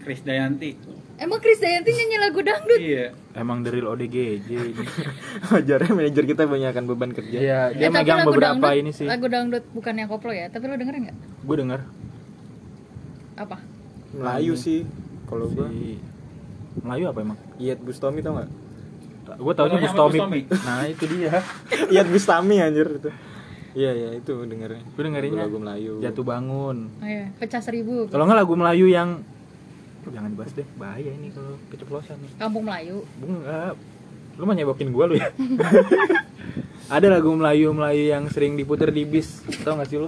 [0.00, 0.72] Chris Dayanti.
[1.16, 3.12] emang Chris Dayanti nyanyi lagu dangdut Iya.
[3.32, 4.84] Emang dari ODGJ ini.
[5.50, 7.36] Wajarnya manajer kita banyak beban kerja.
[7.36, 9.04] Iya, dia Eh, megang beberapa dangdut- ini sih.
[9.04, 11.80] lagu dangdut bukan yang koplo ya tapi lo dengerin nggak Gue denger
[13.36, 13.56] apa
[14.10, 14.88] Melayu sih.
[15.26, 16.00] Kalau gua si
[16.78, 17.38] Melayu apa emang?
[17.56, 18.48] Iyat Bustami tau gak?
[19.36, 20.18] Gue taunya Pokoknya Bustomi.
[20.18, 20.40] Bustomi.
[20.64, 21.32] Nah, itu dia.
[21.92, 23.10] Iyat Bustami anjir itu.
[23.76, 24.82] Iya iya itu dengernya.
[24.88, 26.00] Gue dengerinnya Lagu Melayu.
[26.00, 26.76] Jatuh bangun.
[26.96, 27.28] Oh, iya.
[27.36, 29.20] pecah seribu Kalau nggak lagu Melayu yang
[30.06, 32.30] Oh, jangan dibahas deh, bahaya ini kalau keceplosan nih.
[32.38, 33.74] kampung Melayu Bung enggak.
[34.38, 35.26] Lu mah nyebokin gua lu ya.
[36.94, 39.42] Ada lagu Melayu-Melayu yang sering diputer di bis.
[39.60, 40.06] Tau gak sih lu?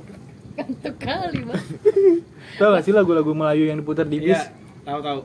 [0.54, 1.62] gantuk kali bang
[2.58, 4.38] Tau gak sih lagu-lagu Melayu yang diputer di bis?
[4.38, 5.20] Iya, tahu tahu.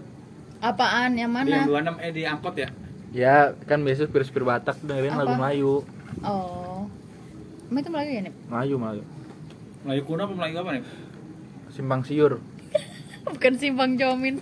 [0.58, 2.70] apaan yang Di yang mana 26 eh di angkot ya.
[3.14, 5.40] Ya, kan biasa supir-supir Batak dengerin lagu Apa?
[5.40, 5.74] Melayu.
[6.20, 6.90] oh
[7.68, 9.04] Emang itu Melayu ya nih Melayu, Melayu.
[9.84, 10.84] Melayu kuno apa Melayu apa nih?
[11.70, 12.42] Simpang siur.
[13.28, 14.38] bukan simpang jomin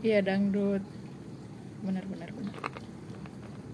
[0.00, 0.82] iya dangdut
[1.80, 2.54] benar benar benar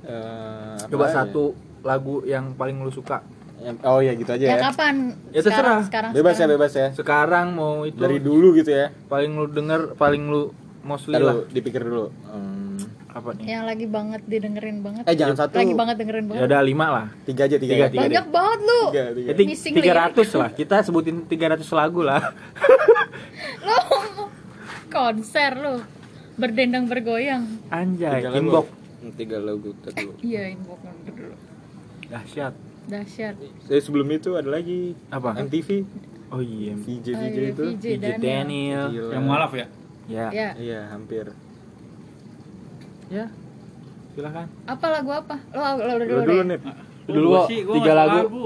[0.00, 1.16] Eh, apa Coba lagi?
[1.20, 1.44] satu
[1.82, 3.20] lagu yang paling lu suka.
[3.58, 4.62] Yang- Oh ya gitu aja ya ya.
[4.62, 5.80] kapan Ya, terserah.
[5.82, 6.52] sekarang Bebas ya sekarang.
[6.54, 6.86] bebas ya.
[6.90, 8.88] Sekarang mau itu Dari dulu gitu ya.
[9.04, 10.48] paling lu denger, paling lu
[10.80, 11.34] mostly Ntar lah.
[11.34, 12.08] lu dipikir dulu.
[12.24, 12.76] Hmm.
[13.08, 13.44] Apa nih?
[13.48, 15.56] yang lagi banget didengerin banget Eh jangan satu.
[15.56, 17.06] lagi banget dengerin Ya banget udah lima lah.
[17.24, 17.72] Tiga aja tiga.
[17.72, 17.88] Tiga, ya.
[17.88, 18.02] tiga.
[18.04, 19.28] banyak banget lu Tiga, tiga.
[19.28, 20.50] Jadi Missing 300 lah.
[20.52, 22.20] Kita sebutin 300 lagu lah.
[23.66, 23.80] lu
[24.88, 25.74] konser lu
[26.34, 28.66] berdendang bergoyang Anjay, Tiga inbox.
[28.98, 30.12] Hmm, Tiga lagu dulu.
[30.20, 31.34] iya inbox dulu
[32.06, 32.54] Dahsyat.
[32.86, 33.34] dahsyat
[33.66, 35.34] Eh, sebelum itu ada lagi Apa?
[35.38, 35.68] MTV,
[36.28, 36.76] Oh iya.
[36.76, 37.64] VJ Oh, VJ iya, itu.
[37.66, 38.20] VJ DJ Daniel.
[38.20, 39.08] Daniel.
[39.10, 39.66] Yang mualaf ya?
[40.08, 40.26] Ya.
[40.32, 41.30] ya Iya hampir.
[43.08, 43.28] Ya.
[44.16, 44.46] Silakan.
[44.66, 46.58] apa lagu apa lo lo Dulu dulu, dulu nih.
[47.08, 48.42] Dulu, gua sih, gua tiga suka lagu.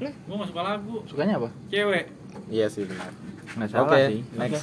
[0.00, 0.10] Lu?
[0.24, 0.94] Gua gak suka lagu.
[1.04, 1.48] Sukanya apa?
[1.68, 2.04] Cewek.
[2.48, 3.10] Iya sih benar.
[3.50, 4.20] Nggak salah Oke, sih.
[4.34, 4.54] next.
[4.54, 4.60] Oke.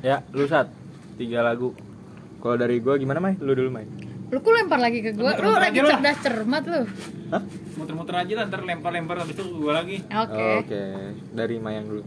[0.00, 0.68] Ya, lu saat
[1.14, 1.74] tiga lagu.
[2.38, 3.34] Kalau dari gua gimana Mai?
[3.36, 3.86] Lu dulu Mai.
[4.26, 6.82] lu kok lempar lagi ke gua lu lagi cerdas cermat lu
[7.30, 7.42] Hah?
[7.78, 10.02] Muter-muter aja lah, ntar lempar-lempar habis itu gua lagi.
[10.02, 10.82] oke Oh, Oke,
[11.30, 12.02] dari Mayang dulu.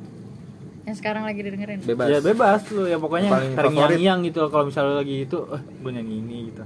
[0.83, 2.07] Yang sekarang lagi didengerin Bebas.
[2.07, 5.61] Ya bebas lu ya pokoknya Paling sering nyanyi yang gitu kalau misalnya lagi itu eh
[5.61, 6.63] gue nyanyi ini gitu.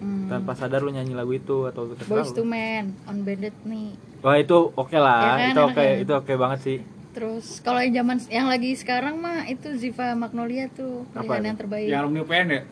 [0.00, 0.26] Hmm.
[0.26, 4.36] Tanpa sadar lu nyanyi lagu itu atau terserah Boys to Men on Bandit nih Wah
[4.36, 6.02] itu oke lah, Ya kan, itu oke, enak ya?
[6.04, 6.78] itu oke banget sih.
[7.10, 11.58] Terus kalau yang zaman yang lagi sekarang mah itu Ziva Magnolia tuh Apa pilihan yang
[11.58, 11.88] terbaik.
[11.88, 12.62] Yang alumni UPN ya?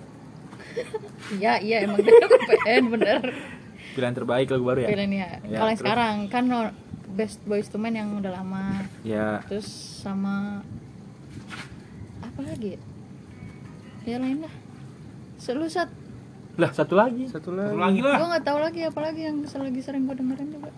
[1.34, 3.20] Iya iya emang dia PN bener
[3.96, 4.88] Pilihan terbaik lagu baru ya.
[4.88, 5.18] pilihannya.
[5.18, 5.80] Ya, kalau yang terus?
[5.82, 6.44] sekarang kan
[7.18, 8.86] Best Boys to Men yang udah lama.
[9.02, 9.66] Ya, Terus
[9.98, 10.62] sama
[12.22, 12.78] apa lagi
[14.06, 14.22] ya?
[14.22, 14.54] Lain lah.
[15.42, 15.90] Selusat.
[16.58, 17.26] lah satu lagi.
[17.26, 17.74] Satu Satu lagi.
[17.74, 18.16] lagi lah.
[18.22, 20.70] Gue nggak tahu lagi apa lagi yang lagi sering gue dengerin juga.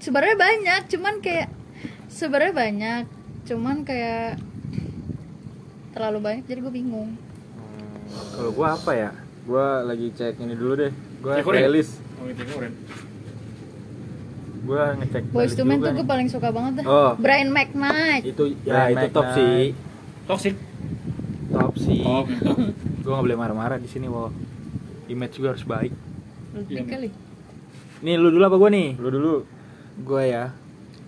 [0.00, 1.48] Sebenarnya banyak, cuman kayak
[2.08, 3.04] sebenarnya banyak,
[3.44, 4.40] cuman kayak
[5.92, 7.20] terlalu banyak jadi gue bingung.
[8.32, 9.10] Kalau gua apa ya?
[9.44, 10.92] Gua lagi cek ini dulu deh.
[11.22, 11.44] Urin.
[11.44, 12.00] playlist.
[12.20, 12.28] Oh,
[14.62, 16.84] Gua ngecek Boys playlist to Men tuh gue paling suka banget dah.
[16.86, 17.12] Oh.
[17.18, 18.22] Brian McKnight.
[18.22, 19.74] Itu Brian ya itu top sih.
[20.26, 20.54] Toxic.
[21.50, 22.00] Top sih.
[22.06, 22.24] Oh,
[23.02, 24.30] Gua nggak boleh marah-marah di sini, wow.
[25.10, 25.92] Image juga harus baik.
[26.70, 27.10] Iya, kali.
[28.06, 28.94] Nih lu dulu apa gua nih?
[29.02, 29.34] Lu dulu.
[29.92, 30.56] Gue ya,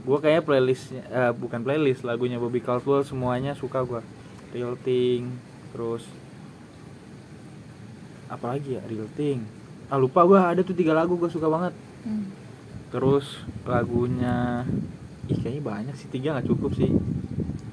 [0.05, 4.05] gue kayaknya playlistnya, eh, bukan playlist, lagunya Bobby Caldwell semuanya suka gue.
[4.53, 5.33] Real Thing,
[5.73, 6.05] terus
[8.29, 9.41] apalagi ya Real Thing.
[9.89, 11.73] Ah lupa gue ada tuh tiga lagu gue suka banget.
[12.05, 12.29] Hmm.
[12.95, 13.27] Terus
[13.67, 14.63] lagunya,
[15.27, 16.95] ih kayaknya banyak sih tiga nggak cukup sih.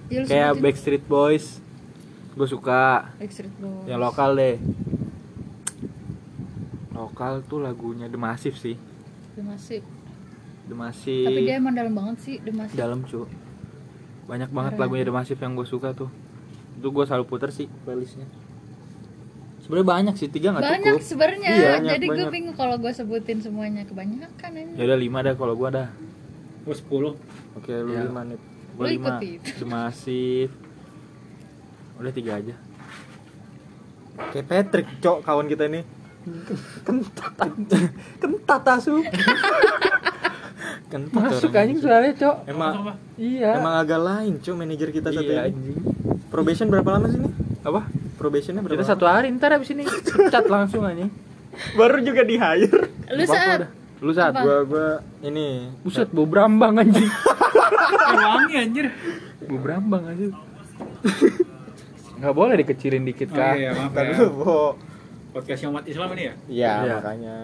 [0.10, 0.58] Ya, Kayak.
[0.60, 1.62] Backstreet Boys,
[2.34, 3.14] gue suka.
[3.22, 3.86] Backstreet Boys.
[3.86, 4.58] Yang lokal deh.
[6.92, 8.76] Lokal tuh lagunya The Massive sih.
[9.38, 9.86] The Massive.
[10.68, 11.28] The Massive.
[11.30, 12.80] Tapi dia emang dalam banget sih The Massive.
[12.80, 13.30] dalam cu
[14.22, 14.84] banyak banget Keren.
[14.88, 16.08] lagunya The Massive yang gue suka tuh
[16.72, 18.24] itu gue selalu puter sih playlistnya
[19.62, 21.50] sebenarnya banyak sih tiga nggak banyak cukup sebenarnya.
[21.50, 22.32] Iya, banyak, Jadi gue banyak.
[22.32, 24.72] bingung kalau gue sebutin semuanya kebanyakan ini.
[24.74, 25.88] ya udah lima dah kalau gue dah
[26.62, 27.18] Gua 10.
[27.56, 28.06] Oke, lu Ya.
[28.06, 28.38] lima nih.
[28.38, 29.10] gue Lu lima
[29.72, 30.54] Massive
[31.96, 32.56] udah tiga aja
[34.30, 35.82] Kayak Patrick, cok kawan kita ini.
[38.22, 39.02] kentat asu
[40.86, 42.94] Kentot masuk anjing suaranya cok Emang Apa?
[43.16, 45.56] iya emang agak lain, cok manajer kita satu iya ini.
[45.56, 45.78] anjing
[46.28, 47.34] Probation berapa lama sih nih?
[47.62, 47.82] apa
[48.22, 48.78] Probationnya berapa?
[48.78, 51.10] kita satu hari ntar abis ini pecat langsung anjing
[51.80, 52.86] baru juga di hire.
[53.10, 53.66] Lu saat
[53.98, 54.42] lu saat Apa?
[54.42, 54.88] Gua gua
[55.22, 57.10] ini buset bau brambang anjing
[58.12, 58.86] Eh, wangi anjir.
[59.42, 60.32] bau brambang anjing
[62.14, 64.30] nggak boleh dikecilin dikit Oh kak iya, maaf ya.
[64.30, 64.78] Bo.
[65.32, 66.34] Podcastnya umat Islam ini ya?
[66.46, 66.94] Iya, Iya.
[66.94, 67.36] makanya.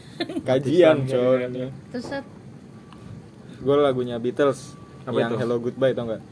[0.46, 1.34] Kajian, cok.
[1.90, 2.26] terus saat
[3.58, 5.36] Gue lagunya Beatles Apa yang itu?
[5.36, 6.22] Hello Goodbye tau nggak?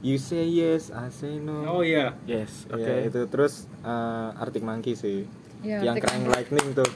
[0.00, 1.66] You say yes, I say no.
[1.68, 2.14] Oh iya.
[2.24, 5.26] yes oke Ya, itu terus eh, Arctic Monkey sih.
[5.58, 6.36] ya, yang Arctic Crying Monkey.
[6.38, 6.90] Lightning tuh.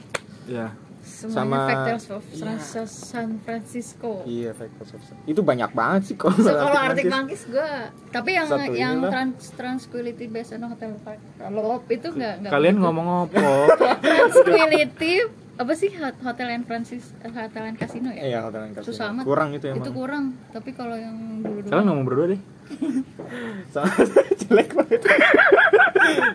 [0.44, 2.54] ya semuanya sama- Factors of Iya.
[2.56, 4.22] San- San Francisco.
[4.22, 6.86] Iya, Factors of Itu banyak banget sih kalau So, kalau Monkeys.
[6.88, 7.70] Arctic Monkeys gue,
[8.08, 9.10] tapi yang Satu yang inilah.
[9.10, 12.86] trans Tranquility Based on Hotel Park, kalau itu nggak nggak kalian begitu.
[12.86, 13.38] ngomong apa
[14.22, 15.14] Tranquility
[15.54, 18.88] apa sih hot- hotel and Francis eh, hotel and casino ya Iya, hotel yang kasih.
[18.88, 19.78] susah amat Kurang itu emang.
[19.78, 22.40] itu kurang tapi kalau yang dulu dulu Kalian ngomong berdua deh.
[23.68, 23.88] Sama
[24.34, 25.00] jelek banget.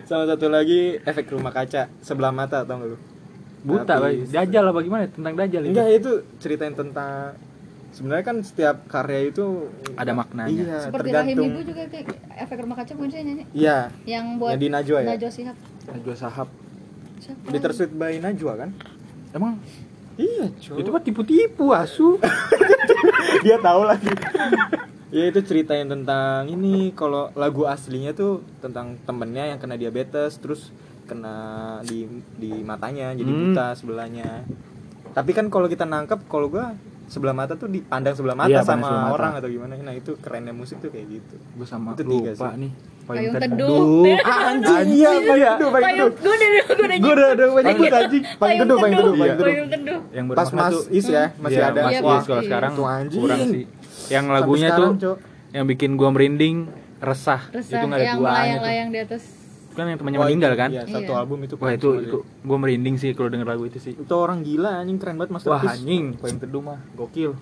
[0.04, 2.98] Sama satu lagi efek rumah kaca sebelah mata tau gak lu?
[3.60, 4.30] Buta, Tapi- Bay.
[4.30, 5.02] Dajal apa gimana?
[5.08, 5.70] Tentang Dajal itu.
[5.72, 7.34] Enggak itu ceritain tentang
[7.90, 10.54] sebenarnya kan setiap karya itu Ada maknanya.
[10.54, 11.50] Iya, seperti rahim tergantung.
[11.50, 12.06] ibu juga kayak
[12.38, 15.08] efek rumah kaca bukan sih nyanyi Iya, yang buat yang di Najwa ya.
[15.12, 15.56] Najwa Shihab
[15.88, 16.48] Najwa Sahab.
[17.18, 17.64] Siapa Di lagi?
[17.64, 18.70] Tersuit by Najwa kan?
[19.30, 19.56] Emang
[20.14, 20.76] Iya, cuy.
[20.78, 22.18] itu kan tipu-tipu asu.
[23.44, 24.10] dia tahu lagi.
[25.08, 30.68] ya itu ceritain tentang ini kalau lagu aslinya tuh tentang temennya yang kena diabetes terus
[31.06, 31.32] kena
[31.80, 33.40] di di matanya jadi Hmm.
[33.48, 34.42] buta sebelahnya.
[35.10, 36.74] Tapi kan kalau kita nangkep kalau gua
[37.06, 39.14] sebelah mata tuh dipandang sebelah mata Iya, sama sebelah mata.
[39.14, 39.72] orang atau gimana.
[39.78, 41.36] Nah, itu kerennya musik tuh kayak gitu.
[41.56, 42.60] Gue sama Itu tiga lupa sih.
[42.60, 42.72] nih.
[43.08, 44.04] Payung Teduh.
[44.20, 46.10] Anjing iya, payung teduh, payung teduh.
[46.12, 48.22] gue udah gue udah Gue udah udah banyak Payung- anjing.
[48.36, 49.18] Payung teduh, payung teduh, Iya.
[49.18, 49.46] payung teduh.
[49.48, 51.80] payung teduh Yang Pas Mas Is ya, masih Iya, ada.
[51.80, 53.20] Mas Iya, Is Mas kalau sekarang Tuh, anjing.
[53.22, 53.64] kurang sih.
[54.08, 54.90] Yang lagunya tuh
[55.48, 56.56] yang bikin gua merinding
[56.98, 57.40] resah.
[57.48, 58.20] Itu nggak ada yang duanya tuh.
[58.20, 59.22] melayang-layang di atas
[59.70, 60.70] Kan yang temannya Wah, meninggal kan?
[60.70, 61.20] Iya, satu Iya.
[61.22, 61.54] album itu.
[61.54, 63.94] Wah itu itu gue merinding sih kalau denger lagu itu sih.
[63.94, 65.70] itu orang gila anjing keren banget Wah masterpiece.
[65.78, 67.32] anjing, payung teduh mah gokil.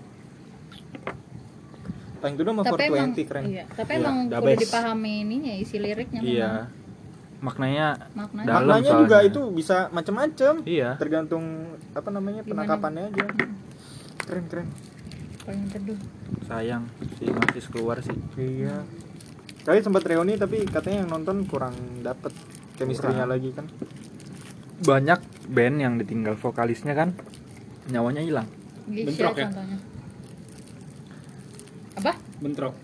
[2.16, 3.44] Paling itu sama tapi emang 420 keren.
[3.44, 4.60] iya tapi Iya, emang best.
[4.62, 6.34] dipahami ininya isi liriknya memang.
[6.34, 6.52] Iya.
[7.36, 9.02] Maknanya maknanya Dalam Maknanya soalnya.
[9.02, 10.54] juga itu bisa macem-macem.
[10.64, 10.90] iya.
[10.96, 11.44] Tergantung
[11.92, 12.64] apa namanya Gimana?
[12.64, 13.24] penangkapannya aja.
[14.22, 14.68] Keren keren.
[15.38, 15.94] payung teduh
[16.42, 18.16] Sayang si Matis keluar sih.
[18.34, 18.82] Iya.
[19.62, 22.34] Kali sempat reuni tapi katanya yang nonton kurang dapet
[22.74, 23.70] chemistry-nya lagi kan.
[24.78, 27.14] Banyak band yang ditinggal vokalisnya kan
[27.86, 28.48] nyawanya hilang.
[28.86, 29.46] Bentrok ya?
[29.46, 29.78] contohnya
[31.96, 32.74] apa bentrok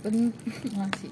[0.00, 0.30] Ben
[0.70, 1.10] masih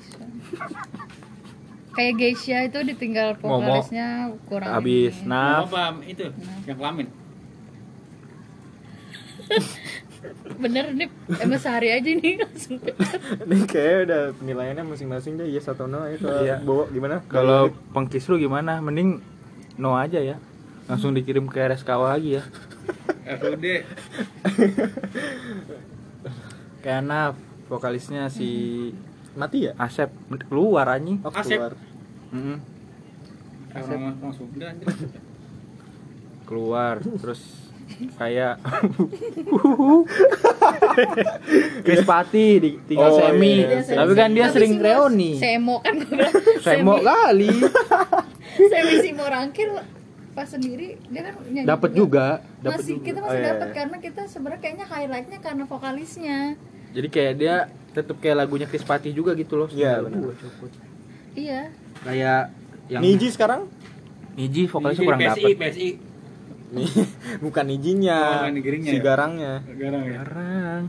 [1.93, 3.59] kayak Geisha itu ditinggal Momo.
[3.59, 6.57] vokalisnya kurang Habis nah apa itu Nah.
[6.65, 7.07] yang kelamin
[10.55, 12.79] bener nih emang sehari aja nih langsung
[13.43, 16.57] Ini kayak udah penilaiannya masing-masing deh yes atau no itu Iya.
[16.61, 17.21] bawa gimana?
[17.27, 18.79] kalau pengkis lu gimana?
[18.79, 19.19] Mending
[19.75, 20.39] no aja ya.
[20.87, 22.43] Langsung dikirim ke RSKW lagi ya.
[23.35, 23.65] FUD
[26.83, 27.35] Kayak Naf,
[27.67, 28.51] vokalisnya si
[29.33, 29.73] mati ya?
[29.77, 30.11] Asep.
[30.45, 31.23] Keluar anjing.
[31.23, 31.57] Oh, Asep.
[31.57, 31.73] keluar.
[33.73, 34.87] Orang Sunda anjir.
[36.43, 37.41] keluar terus
[38.15, 38.61] kayak
[41.81, 43.57] Chris Pati di tinggal Oh, semi.
[43.59, 45.31] iya, Dia tapi kan dia Tapi sering si reuni.
[45.35, 45.97] Semo kan.
[46.65, 47.49] Semo kali.
[48.73, 49.69] Semi Simo Rangkir
[50.33, 52.41] pas sendiri dia kan nyanyi dapat juga.
[52.59, 53.05] dapat masih juga.
[53.07, 53.75] kita Oh, masih iya, dapat iya.
[53.75, 56.39] karena kita sebenarnya kayaknya highlightnya karena vokalisnya
[56.93, 57.55] jadi kayak dia
[57.91, 60.33] tetap kayak lagunya Chris Pati juga gitu loh Iya, benar.
[61.35, 61.61] iya
[62.01, 62.41] kayak
[62.89, 63.69] yang Niji sekarang?
[64.33, 65.89] Niji vokalisnya kurang PSI dapat PSI
[66.73, 66.89] Nih,
[67.39, 69.03] bukan Oh, izinnya, bukan si ya?
[69.03, 69.53] garangnya.
[69.71, 70.83] garang ya jarang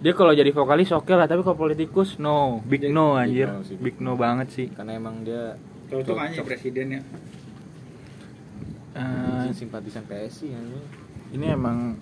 [0.00, 3.60] dia kalau jadi vokalis oke lah tapi kalau politikus no big no Big anjir no
[3.62, 3.76] sih.
[3.76, 7.02] big no banget sih Karena emang dia cocok aja presiden ya
[8.94, 10.84] Eh, simpatisan PSI anjing.
[11.32, 11.98] ini emang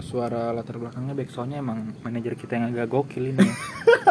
[0.00, 3.46] suara latar belakangnya backsoundnya emang manajer kita yang agak gokil ini.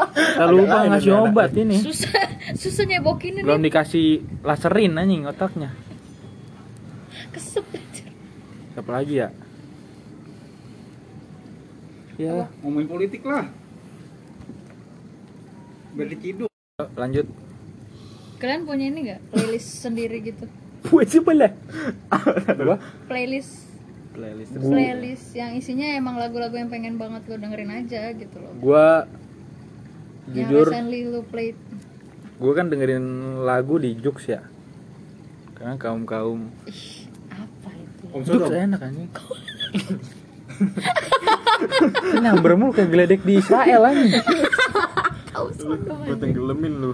[0.10, 1.78] Kita lupa ngasih ada- obat ini.
[1.84, 4.08] Susah susah nyebokinnya belum nih dikasih
[4.44, 5.76] laserin anjing otaknya.
[7.36, 8.08] Kesep anjir.
[8.74, 9.30] siapa lagi ya?
[12.20, 12.48] Ya.
[12.64, 13.48] Ngomongin politik lah.
[15.96, 16.52] Biar diciduk
[16.96, 17.28] lanjut.
[18.40, 19.22] Kalian punya ini nggak?
[19.36, 20.46] Playlist sendiri gitu.
[20.88, 21.52] Buat siapa lah?
[22.56, 22.78] Gua
[24.20, 28.52] playlist Playlist playlist yang isinya emang lagu-lagu yang pengen banget lo dengerin aja gitu loh.
[28.60, 29.08] Gua
[30.36, 31.56] yang jujur recently lo played
[32.40, 33.04] gua kan dengerin
[33.48, 34.44] lagu di Jux ya.
[35.56, 38.04] Karena kaum kaum ih apa itu?
[38.12, 39.10] Om Jux enak anjing.
[41.90, 44.20] Kan nyamber mulu kayak geledek di Israel anjing.
[45.30, 46.92] Tahu sodom Gue tenggelamin lu.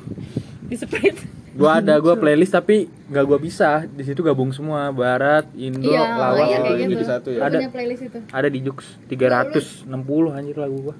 [0.65, 1.17] di split
[1.55, 6.03] gua ada gua playlist tapi nggak gua bisa di situ gabung semua barat indo iya
[6.19, 6.75] lawas iya gitu.
[6.75, 7.39] gitu jadi satu ya?
[7.47, 7.57] Ada.
[7.71, 9.87] playlist itu ada di Jux 360
[10.35, 10.95] anjir lagu gua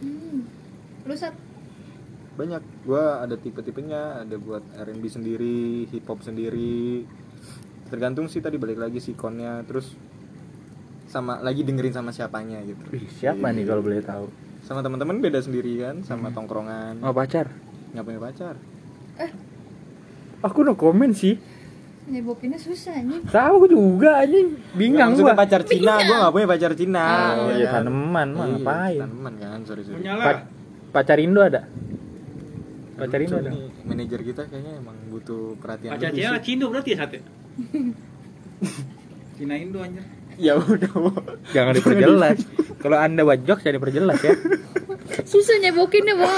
[0.00, 0.40] hmm.
[1.10, 1.34] lu sat
[2.34, 2.62] Banyak.
[2.82, 7.06] Gua ada tipe-tipenya, ada buat R&B sendiri, hip hop sendiri.
[7.86, 9.94] Tergantung sih tadi balik lagi sikonnya, terus
[11.06, 12.82] sama lagi dengerin sama siapanya gitu.
[12.90, 14.26] Ih, siapa nih kalau boleh tahu
[14.64, 16.98] Sama teman-teman beda sendiri kan, sama tongkrongan.
[16.98, 17.52] mau pacar
[17.94, 18.54] Nggak punya pacar.
[20.44, 21.40] Aku no komen sih
[22.04, 27.04] nyebokinnya susah nih tahu juga anjing bingung gua pacar Cina, gua nggak punya pacar Cina.
[27.34, 27.82] Oh, ya iya, kan?
[27.82, 29.96] tanaman mah Iya, ngapain Tanaman kan, sorry sorry.
[29.96, 30.44] punya Pa-
[30.92, 31.64] pacar Indo ada
[32.94, 33.50] pacar Indo ada
[33.82, 36.42] manajer kita kayaknya emang butuh perhatian pacar Cina sih.
[36.44, 37.18] Cindo berarti ya sate
[39.36, 40.04] Cina Indo anjir.
[40.36, 40.90] ya udah.
[41.54, 42.38] Jangan diperjelas.
[42.78, 44.34] Kalau anda wajok jangan diperjelas ya.
[45.24, 46.28] susah nyebokinnya bo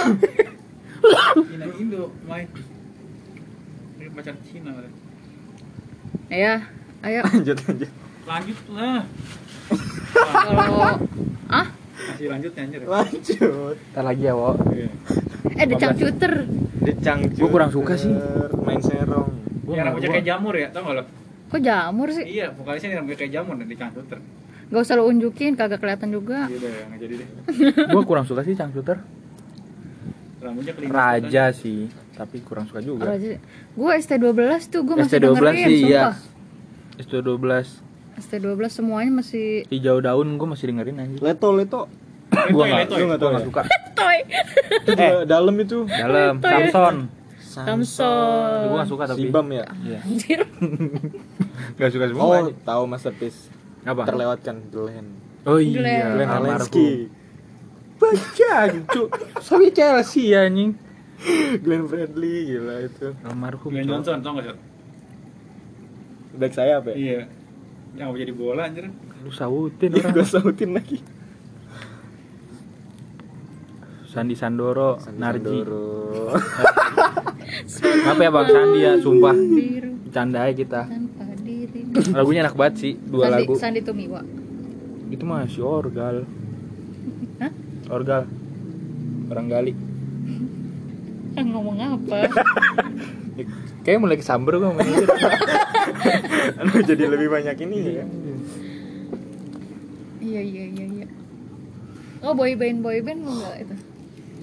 [1.42, 2.46] Cina Indo main.
[4.16, 4.70] Pacar Cina.
[4.72, 4.92] udah.
[6.28, 6.54] ya
[7.02, 7.90] ayo lanjut lanjut
[8.26, 9.02] Lanjut lah.
[10.26, 10.98] kalau
[11.46, 12.80] ah Masih lanjut ya anjir.
[12.82, 14.50] lanjut Ntar lagi ya, Wo.
[14.68, 14.88] Iya.
[15.54, 16.32] eh decang cuter
[16.82, 18.10] decang Gua kurang suka sih.
[18.58, 19.30] main serong
[19.62, 21.04] Gua Ya nggak- rambutnya kayak jamur ya, tau gak lo?
[21.46, 24.18] kok jamur sih Iya, vokalisnya nih rambutnya kayak jamur dan di cangcuter.
[24.66, 27.28] gak usah lo unjukin kagak kelihatan juga Iya nggak jadi deh.
[27.86, 28.98] gua kurang suka sih cangcuter.
[30.38, 30.72] Rambutnya.
[30.84, 33.12] Raja sih, tapi kurang suka juga.
[33.12, 36.02] gue ST12 tuh gue masih ST12 dengerin sih iya.
[36.02, 36.16] sumpah
[36.96, 37.44] ST12
[38.16, 41.20] ST12 semuanya masih hijau daun gua masih dengerin anjir.
[41.20, 41.82] leto leto
[42.26, 43.32] Gua Letoy, nggak nggak tahu gua ya?
[43.32, 43.62] nggak suka.
[43.94, 44.18] toy
[44.76, 46.34] itu juga dalam itu Dalam.
[46.42, 46.96] Samson.
[47.38, 49.20] Samson Gua nggak suka tapi.
[49.22, 49.98] Sibam ya Iya.
[50.02, 50.40] anjir
[51.78, 52.24] Gak suka semua.
[52.24, 53.48] oh tahu masterpiece
[53.82, 54.02] Apa?
[54.04, 55.06] terlewatkan Glenn
[55.44, 55.76] Oh iya,
[56.10, 56.66] Glenn almarhum.
[56.66, 56.90] Helensky
[57.96, 58.54] Baca,
[58.86, 59.08] cuk.
[59.40, 60.76] Sawi Chelsea anjing.
[61.64, 63.70] Glenn Fredly gila itu Almarhum.
[63.72, 63.88] Glenn.
[63.88, 64.58] Johnson, tau gak sih?
[66.36, 67.20] back sayap ya Iya.
[67.96, 68.92] Yang mau jadi bola anjir.
[69.24, 70.12] Lu sautin Iya, orang.
[70.12, 70.98] gue sautin lagi
[74.06, 75.44] Sandi Sandoro, Sandi Narji.
[75.60, 76.32] Sandoro.
[78.08, 79.36] Apa ya Bang Sandi ya, sumpah.
[79.36, 80.82] Bercanda aja kita.
[82.12, 83.52] Lagunya enak banget sih, dua Sandi, lagu.
[83.56, 84.20] Sandi Tumiwa
[85.08, 86.24] Itu masih orgal.
[87.40, 87.52] Hah?
[87.88, 88.24] Orgal.
[89.28, 89.72] Orang gali.
[91.36, 92.18] Ah, ngomong apa
[93.84, 95.06] Kayaknya mulai kesamber gua sama dia.
[96.58, 98.04] Aduh, jadi lebih banyak ini ya
[100.18, 101.06] iya iya iya iya
[102.18, 103.74] oh boy band boy band lu nggak itu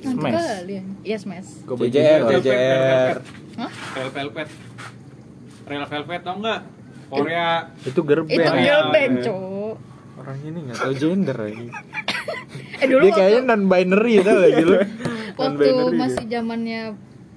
[0.01, 0.35] Nanti Smash.
[0.59, 3.17] kalian iya smash baju- JJR
[3.53, 3.69] Hah?
[4.09, 4.49] Velvet.
[5.63, 6.59] Red Velvet tau nggak?
[7.07, 7.69] Korea.
[7.85, 8.25] Itu gerben.
[8.27, 8.57] itu Band.
[8.59, 9.23] girl band Iya.
[9.23, 9.75] cowok
[10.15, 11.67] orang ini nggak tahu gender ini
[12.75, 14.73] eh dulu dia kayaknya non binary tau gak gitu
[15.35, 16.81] waktu non-binary masih zamannya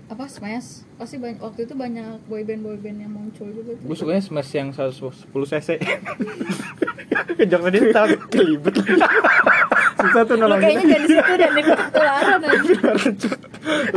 [0.07, 3.85] apa smash pasti banyak waktu itu banyak boy band boy band yang muncul juga tuh
[3.85, 5.69] Gue sukanya smash yang 110 cc.
[7.39, 8.75] Kejoknya dia tahu kelibet.
[9.97, 12.75] susah tuh lu nolongin kayaknya jadi situ dan ikut ketularan aja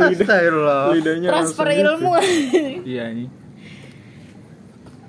[0.00, 0.82] Astagfirullah.
[0.90, 1.80] lidahnya transfer gitu.
[1.84, 2.12] ilmu
[2.82, 3.28] Iya nih.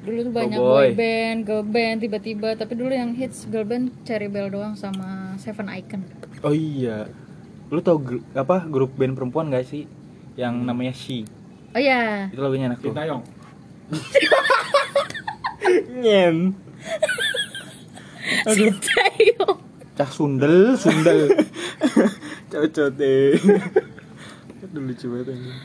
[0.01, 0.77] dulu tuh banyak Oh, boy.
[0.83, 5.37] boy band girl band tiba-tiba tapi dulu yang hits girl band Cherry Bell doang sama
[5.37, 6.01] Seven Icon
[6.41, 7.05] Oh iya.
[7.71, 9.87] Lu tau gru- apa grup band perempuan gak sih?
[10.35, 11.23] Yang namanya She.
[11.71, 12.91] oh iya Itu lagunya enak tuh.
[12.91, 13.23] Sintayong.
[15.97, 16.55] nyen
[18.47, 19.47] Ayo.
[19.93, 21.27] Cah sundel, sundel.
[22.51, 23.35] cocot deh
[24.61, 25.55] Aduh lucu banget anjing.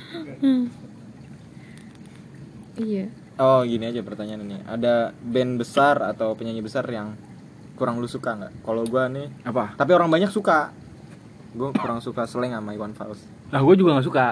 [2.77, 7.19] iya Oh gini aja pertanyaan ini Ada band besar atau penyanyi besar yang
[7.75, 8.53] kurang lu suka nggak?
[8.62, 9.75] Kalau gua nih apa?
[9.75, 10.73] Tapi orang banyak suka
[11.57, 14.27] Gue kurang suka Seleng sama Iwan Fals Nah, gue juga gak suka.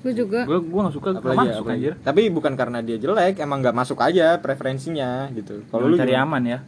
[0.00, 1.76] gue juga Gue gue gak suka gak Apalagi ya, masuk apalagi.
[1.76, 1.94] anjir.
[2.00, 6.42] Tapi bukan karena dia jelek Emang nggak masuk aja preferensinya gitu Kalau lu cari aman
[6.42, 6.58] ya.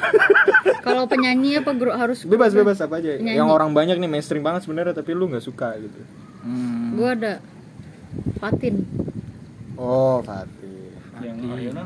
[0.80, 3.36] kalau penyanyi apa grup harus Bebas bebas apa aja Penyanyi.
[3.36, 6.00] Yang orang banyak nih mainstream banget sebenarnya Tapi lu nggak suka gitu
[6.40, 6.96] Hmm.
[6.96, 7.32] gue ada
[8.36, 8.80] Fatin
[9.76, 10.88] Oh Fatih
[11.20, 11.84] Yang.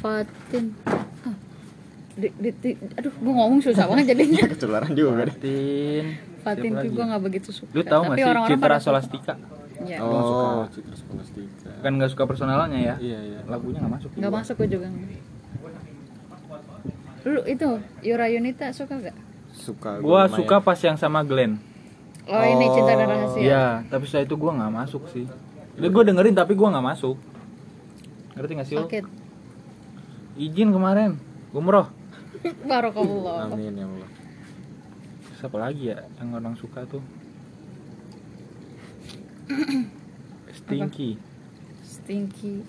[0.00, 1.36] Fatin ah.
[2.12, 6.04] Di, di, di- aduh gue ngomong susah banget jadinya Ketularan juga deh Fatin.
[6.40, 8.86] Fatin tuh gue nggak begitu suka Lu tau gak tapi sih orang-orang Citra pada suka.
[8.86, 9.34] Solastika?
[9.80, 9.98] Iya.
[10.00, 12.94] Oh Citra Scholastika Kan gak suka personalnya ya?
[12.98, 14.10] Iya iya Lagunya gak masuk.
[14.12, 15.08] nggak masuk gue juga nggak.
[17.22, 17.68] lu itu
[18.00, 19.16] Yura Yunita suka gak
[19.52, 20.36] Suka Gua lumayan.
[20.36, 21.60] suka pas yang sama Glenn.
[22.24, 25.26] oh, ini Oh, cinta dan rahasia Iya, tapi setelah itu gua nggak masuk sih.
[25.76, 27.16] Gue dengerin tapi gua nggak masuk.
[28.32, 28.86] Ngerti gak sih lu?
[28.86, 29.04] sakit
[30.34, 31.18] Izin kemarin,
[31.50, 31.90] umroh.
[32.68, 34.10] Barokallah Amin ya Allah
[35.36, 37.00] Siapa lagi ya yang orang suka tuh?
[40.54, 41.16] Stinky.
[41.80, 42.62] Stinky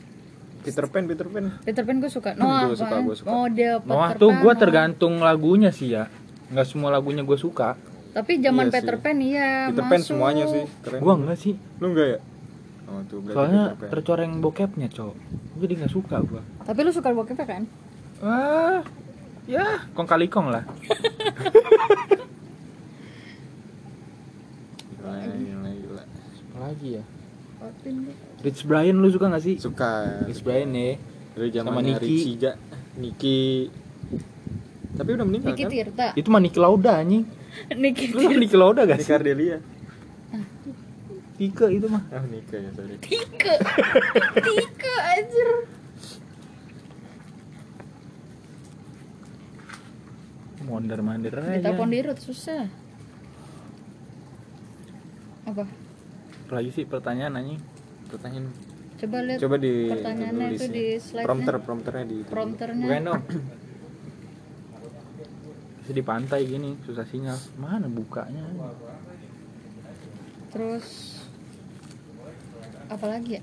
[0.62, 3.30] Peter Pan Peter Pan Peter Pan gue suka Noah Gua suka, gua suka.
[3.30, 4.56] model Peter Noah tuh gue Noah.
[4.56, 6.06] tergantung lagunya sih ya.
[6.48, 7.76] Nggak semua lagunya gue suka.
[8.12, 9.02] tapi zaman Iya Peter sih.
[9.02, 11.54] Pan iya Peter Pan semuanya sih keren Gua enggak sih.
[11.80, 12.20] Lu enggak ya?
[12.86, 15.16] Oh tuh berarti Soalnya tercoreng bokepnya, cowok.
[15.58, 16.42] Jadi nggak suka gua.
[16.62, 17.64] tapi lu suka bokep kan
[18.20, 18.84] Wah,
[19.50, 20.64] ya kong kali kong lah.
[25.02, 26.04] Gila, gila, gila.
[26.06, 27.04] Apa lagi ya?
[28.42, 29.56] Rich Brian lu suka gak sih?
[29.62, 30.98] Suka Rich Brian nih.
[31.32, 32.38] dari Sama zamannya Niki.
[33.00, 33.42] Niki
[35.00, 35.72] Tapi udah meninggal Niki kan?
[35.72, 37.24] Tirta Itu mah Niki Lauda anjing.
[37.82, 39.16] Niki Lu Niki Lauda gak Niki sih?
[39.16, 39.58] Ardelia
[41.42, 43.56] Tike itu mah ah nikah ya sorry Tike
[44.46, 45.50] Tike anjir
[50.62, 52.66] mondar mandir aja Ditelepon di root susah
[55.44, 55.66] Apa?
[56.52, 57.60] lagi sih pertanyaan anjing
[58.08, 58.52] pertanyaan
[58.98, 61.02] Coba lihat coba di pertanyaannya itu di ya.
[61.02, 63.22] slide prompter prompternya di Prompternya bukain dong
[65.80, 68.46] Bisa di pantai gini susah sinyal mana bukanya
[70.52, 71.18] Terus
[72.86, 73.42] apa lagi ya?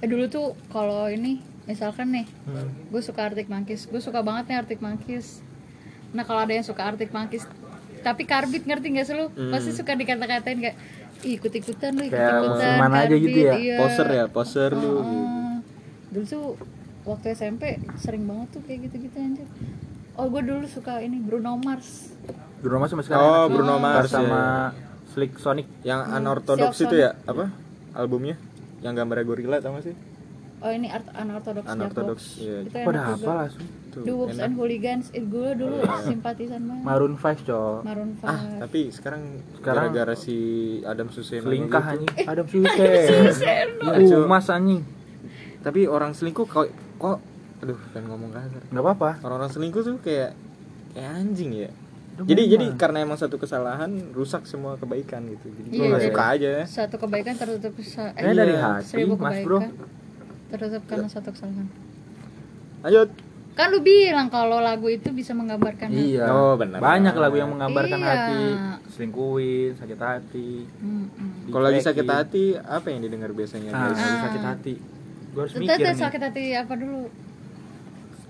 [0.00, 2.72] Eh dulu tuh kalau ini misalkan nih, Hmm.
[2.88, 5.44] gue suka Arctic Monkeys, gue suka banget nih Arctic Monkeys.
[6.12, 7.44] Nah kalau ada yang suka Arctic Monkeys,
[8.00, 9.26] tapi karbit ngerti nggak sih lu?
[9.48, 10.76] Pasti suka dikata-katain kayak
[11.22, 12.42] "Ih, ikut-ikutan lu, ikut-ikutan.
[12.76, 13.52] musliman aja gitu ya?
[13.54, 13.76] iya.
[13.78, 15.24] poser ya poser lu Oh, gitu.
[15.24, 15.56] oh.
[16.10, 16.44] Dulu tuh
[17.04, 17.62] waktu SMP
[17.96, 19.48] sering banget tuh kayak gitu-gitu anjir.
[20.12, 22.12] Oh gue dulu suka ini Bruno Mars.
[22.58, 23.48] Bruno Mars sama sekarang Oh, enak.
[23.50, 24.46] Bruno Mars, sama ya.
[25.08, 27.52] Slick Sonic yang Hmm, unorthodox itu ya apa
[27.92, 28.36] albumnya
[28.80, 29.96] yang gambarnya gorila tau gak sih
[30.58, 32.62] Oh ini art unorthodox Unorthodox, iya.
[32.62, 34.34] Itu enak apa langsung Tuh, The Wolves.
[34.34, 34.48] Iya.
[34.48, 36.82] and Hooligans itu gue dulu simpatisan banget.
[36.82, 37.78] Maroon 5 cok.
[37.82, 39.22] Maroon 5 ah tapi sekarang
[39.52, 40.36] Sekarang- gara-gara si
[40.82, 41.92] Adam Suseno selingkah gitu.
[42.08, 42.26] anjing.
[42.26, 44.24] Adam Suseno Iya, Cok.
[44.26, 44.80] Mas anjing.
[45.60, 46.66] Tapi orang selingkuh kok
[46.96, 47.18] kok
[47.60, 48.62] aduh kan ngomong kasar.
[48.66, 49.10] Nggak apa-apa.
[49.22, 50.32] Orang-orang selingkuh tuh kayak
[50.90, 51.70] kayak anjing ya.
[52.14, 55.48] Udah jadi jadi karena emang satu kesalahan rusak semua kebaikan gitu.
[55.50, 56.50] Jadi gue Iya, gak jadi- suka aja.
[56.66, 59.58] Satu kebaikan tertutup kesa- Kayaknya dari iya, hati seribu mas kebaikan bro
[60.50, 61.68] tertutup karena satu kesalahan.
[62.82, 63.08] Lanjut
[63.52, 66.16] Kan lu bilang kalau lagu itu bisa menggambarkan hati.
[66.16, 66.80] iya Oh, benar.
[66.80, 68.08] banyak lagu yang menggambarkan Iya.
[68.08, 68.42] hati
[68.90, 71.48] selingkuhin sakit hati Mm-mm.
[71.48, 74.22] kalau lagi sakit hati apa yang didengar biasanya ah guys lagi Ah.
[74.22, 74.74] sakit hati
[75.28, 77.08] gue harus mikir nih sakit hati apa dulu?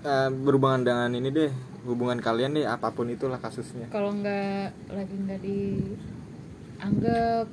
[0.01, 1.51] Eh, berhubungan dengan ini deh
[1.81, 5.39] hubungan kalian deh apa pun itulah kasusnya Kalau nggak lagi nggak
[6.79, 7.47] dianggap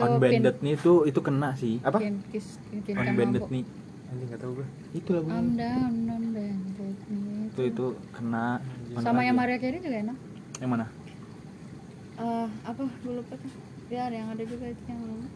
[0.00, 3.64] unbanded pin- nih tuh itu kena sih apa pin- kiss- pinkan unbanded nih
[4.10, 7.46] anjing nggak tahu gue itu lagunya I'm down, I'm banded nih.
[7.46, 8.58] itu itu kena
[8.96, 9.40] Sama lagi yang ya?
[9.40, 10.16] Maria Carey juga enak.
[10.58, 10.86] yang mana
[12.16, 13.52] Eh, apa gue lupa tuh.
[13.88, 15.26] Ya ada yang ada juga itu yang lama.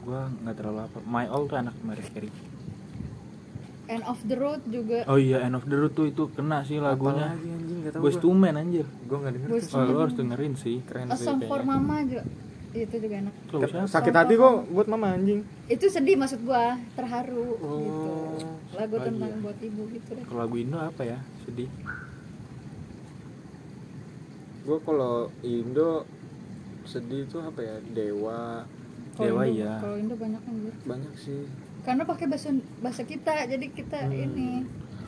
[0.00, 2.32] gua nggak terlalu apa my all tuh anak Mariah Carey
[3.86, 5.02] End of the Road juga.
[5.04, 8.00] oh iya end of the road tuh itu kena sih lagunya Apalagi anjing nggak tahu
[8.00, 11.06] Boys gue to Men anjir gue nggak denger Boyz oh, lu harus dengerin sih keren
[11.06, 11.60] A sih Song for.
[11.60, 12.22] Mama juga.
[12.72, 13.34] Itu juga enak.
[13.50, 13.90] Loh, siapa?
[13.90, 18.10] sakit hati kok buat mama anjing Itu sedih maksud gua, terharu gitu.
[18.12, 18.38] Oh,
[18.72, 19.38] Lagu lagi tentang ya.
[19.40, 20.24] buat ibu gitu deh.
[20.24, 21.66] kalau lagu Indo apa ya sedih
[24.60, 26.04] gue kalau Indo
[26.84, 28.62] sedih tuh apa ya dewa
[29.12, 29.72] Dewa Indo- iya.
[29.76, 30.74] Kalau Indo banyak anjir.
[30.84, 31.42] banyak sih
[31.80, 34.12] Karena pakai bahasa bahasa kita, jadi kita Hmm.
[34.14, 34.48] ini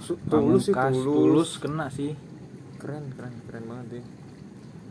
[0.00, 1.04] Su- tulus sih tulus.
[1.04, 2.16] tulus kena sih
[2.76, 4.04] keren keren keren banget ya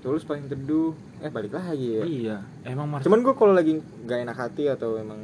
[0.02, 0.92] tulus paling teduh.
[1.20, 2.04] Eh balik lagi ya.
[2.04, 5.22] Iya emang Mars cuman gue kalau lagi nggak enak hati atau emang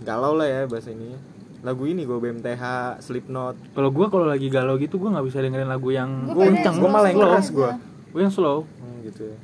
[0.00, 1.16] galau lah ya bahasa ini.
[1.62, 2.62] Lagu ini gue BMTH
[2.98, 3.54] Slipknot.
[3.70, 6.42] Kalau gua kalau lagi galau gitu gua nggak bisa dengerin lagu yang slow-
[6.76, 7.70] gua malah yang slow keras gua.
[8.10, 8.58] gua yang slow.
[8.66, 9.36] Hmm, gitu ya.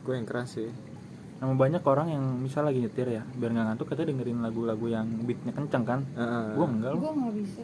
[0.00, 0.70] Gue yang keras sih.
[1.34, 5.06] Nama banyak orang yang misal lagi nyetir ya biar nggak ngantuk katanya dengerin lagu-lagu yang
[5.20, 6.00] beatnya kencang kan.
[6.14, 6.46] Heeh.
[6.54, 7.00] gua enggak loh.
[7.02, 7.62] Gua nggak bisa.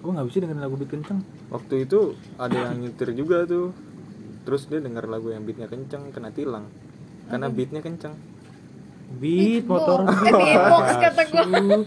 [0.00, 1.20] gua nggak bisa dengerin lagu beat kencang
[1.52, 2.00] waktu itu
[2.40, 3.68] ada yang nyetir juga tuh
[4.50, 6.66] terus dia denger lagu yang beatnya kenceng kena tilang.
[7.30, 8.18] Karena beatnya kenceng.
[9.16, 10.86] Beat motor Beatbox.
[10.98, 11.86] Kata banget.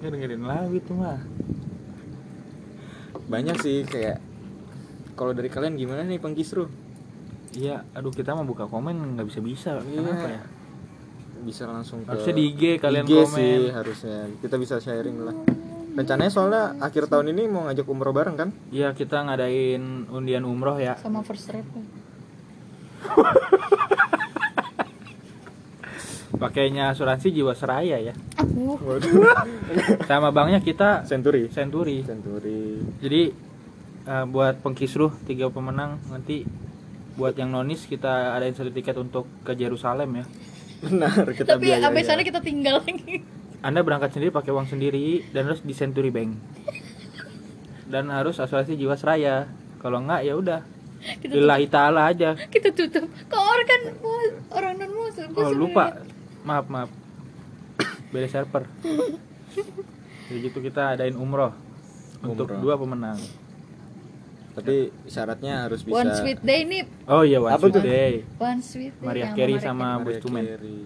[0.00, 1.20] Nggak dengerin lagu itu mah.
[3.26, 4.16] Banyak sih kayak
[5.12, 6.68] kalau dari kalian gimana nih pengkisru
[7.52, 9.98] iya aduh kita mau buka komen nggak bisa bisa Iya.
[9.98, 10.42] kenapa ya?
[11.40, 13.32] Bisa langsung ke Harusnya di IG kalian IG komen.
[13.32, 14.18] sih harusnya.
[14.38, 15.36] Kita bisa sharing lah
[15.96, 20.76] rencananya soalnya akhir tahun ini mau ngajak umroh bareng kan iya kita ngadain undian umroh
[20.76, 21.64] ya Sama first rap.
[26.36, 28.76] pakainya asuransi jiwasraya ya Aku.
[30.04, 33.22] sama banknya kita Century Century Century jadi
[34.04, 36.44] eh, buat pengkisruh tiga pemenang nanti
[37.16, 40.24] buat yang nonis kita adain satu tiket untuk ke Yerusalem ya
[40.76, 41.88] benar kita Tapi biayain.
[41.88, 43.24] abis sana kita tinggal lagi.
[43.60, 46.36] Anda berangkat sendiri pakai uang sendiri dan harus di Century Bank
[47.86, 49.46] dan harus asuransi jiwasraya
[49.78, 50.60] kalau enggak ya udah
[51.22, 53.06] lillahi taala aja kita tutup.
[53.30, 53.80] Kok orang kan
[54.50, 55.28] orang non muslim.
[55.32, 56.02] oh lupa
[56.42, 56.90] maaf maaf
[58.10, 58.66] beda server
[60.26, 61.54] jadi gitu kita adain umroh
[62.20, 62.60] untuk Umroh.
[62.60, 63.18] dua pemenang
[64.52, 66.82] tapi syaratnya harus bisa One sweet day nih.
[67.06, 69.04] oh iya one Apa Sweet day One sweet day.
[69.04, 70.44] Mariah Carey sama Mariah Boyz II Men.
[70.48, 70.80] Carey.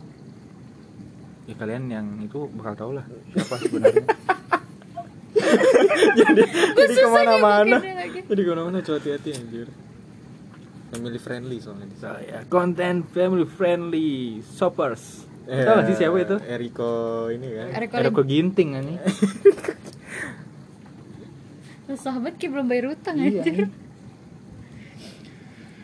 [1.45, 3.05] ya kalian yang itu bakal tau lah
[3.37, 4.01] siapa sebenarnya
[6.21, 6.41] jadi
[6.73, 7.77] jadi ke mana-mana.
[8.27, 9.67] jadi ke mana-mana cowok hati-hati anjir.
[10.91, 12.19] Family friendly soalnya di sana.
[12.19, 14.09] saya konten family friendly
[14.43, 15.23] shoppers.
[15.49, 16.35] Eh, gak sih siapa itu?
[16.43, 17.67] Eriko ini kan?
[17.81, 18.97] Eric Eriko Ginting kan nih
[21.91, 23.67] sahabat kayak belum bayar utang Iya, anjir.
[23.67, 23.69] nih.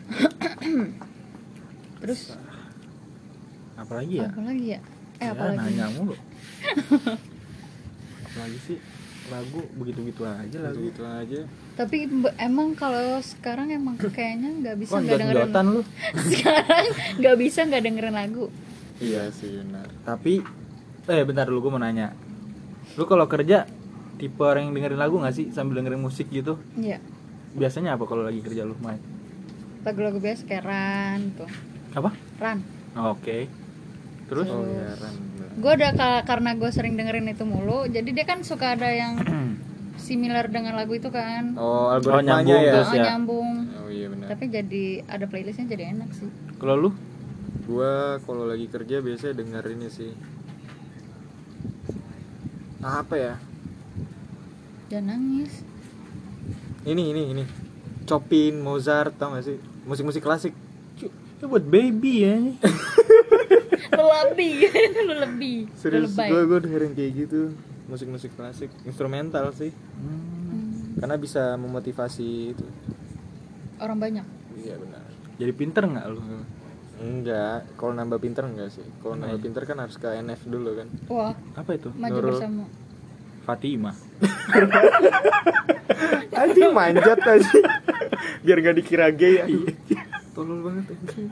[2.00, 2.32] terus?
[3.76, 4.28] Apalagi ya?
[4.32, 4.80] Apa lagi ya?
[5.18, 6.14] Eh Ya, apa lagi nanya mulu.
[8.28, 8.78] Apalagi sih
[9.28, 10.80] lagu begitu-begitu aja lagu.
[10.82, 11.40] Gitu aja.
[11.78, 11.98] Tapi
[12.40, 15.82] emang kalau sekarang emang kayaknya nggak bisa nggak dengerin lu.
[16.32, 16.86] Sekarang
[17.22, 18.44] nggak bisa nggak dengerin lagu.
[18.98, 19.86] Iya sih benar.
[20.02, 20.42] Tapi
[21.08, 22.12] eh bentar dulu gue mau nanya.
[22.98, 23.68] Lu kalau kerja
[24.18, 25.54] tipe orang yang dengerin lagu gak sih?
[25.54, 26.58] Sambil dengerin musik gitu?
[26.74, 26.98] Iya.
[27.54, 28.98] Biasanya apa kalau lagi kerja lu main
[29.88, 31.50] lagu-lagu biasa kayak Ran tuh.
[31.96, 32.10] Apa?
[32.36, 32.60] Ran.
[32.98, 33.48] Oke
[34.28, 34.46] terus?
[34.46, 35.12] Oh iya benar.
[35.58, 39.18] gue udah ka- karena gue sering dengerin itu mulu jadi dia kan suka ada yang
[39.98, 41.52] similar dengan lagu itu kan.
[41.54, 42.72] Oh nyambung algoritmanya ya?
[42.72, 43.04] terus Oh, ya.
[43.04, 43.48] nyambung.
[43.74, 44.26] Oh iya benar.
[44.30, 46.30] Tapi jadi ada playlistnya jadi enak sih.
[46.56, 46.90] Kalau lu?
[47.64, 50.12] Gua kalau lagi kerja biasanya denger ini sih.
[52.78, 53.34] Apa ya?
[54.88, 55.52] Jangan nangis.
[56.84, 57.44] Ini ini ini.
[58.06, 59.58] Chopin Mozart tau gak sih?
[59.84, 60.54] Musik-musik klasik.
[60.96, 62.34] Itu buat baby ya
[63.92, 64.52] lebih.
[65.06, 65.56] Lu lebih.
[65.74, 67.52] Serius gue gue dengerin kayak gitu.
[67.88, 69.72] Musik-musik klasik instrumental sih.
[69.72, 72.66] Hmm, karena bisa memotivasi itu.
[73.78, 74.26] Orang banyak.
[74.58, 75.02] Iya benar.
[75.38, 76.20] Jadi pinter nggak lu?
[76.98, 77.64] Enggak.
[77.74, 78.84] Kalau nambah pinter enggak sih?
[78.98, 79.44] Kalau Enggak nambah ya?
[79.46, 80.88] pinter kan harus ke NF dulu kan.
[81.08, 81.34] Wah.
[81.54, 81.88] Apa itu?
[81.94, 82.28] Maju Nurul.
[82.34, 82.64] bersama.
[83.48, 83.96] Fatima
[86.36, 87.60] Aji manjat aja.
[88.44, 89.40] Biar gak dikira gay.
[89.40, 89.64] Aduh
[90.36, 90.84] tolol banget.
[90.94, 91.28] Anjing.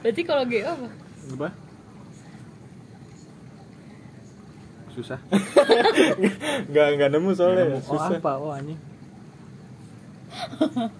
[0.00, 0.88] Berarti kalau gay apa?
[1.36, 1.48] Apa?
[4.90, 5.18] Susah.
[6.70, 7.64] Nggak nggak nemu soalnya.
[7.78, 8.18] Oh susah.
[8.18, 8.32] apa?
[8.36, 8.80] Oh anjing.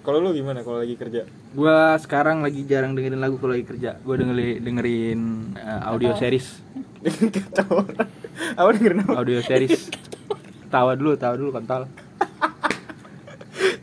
[0.00, 1.28] Kalau lu gimana kalau lagi kerja?
[1.52, 4.00] Gua sekarang lagi jarang dengerin lagu kalau lagi kerja.
[4.00, 5.20] Gua dengerin dengerin
[5.60, 6.56] eh, audio series.
[7.36, 7.84] Ketawa.
[8.56, 9.20] Apa dengerin apa?
[9.20, 9.92] Audio series.
[10.72, 11.84] Tawa dulu tawa dulu kontol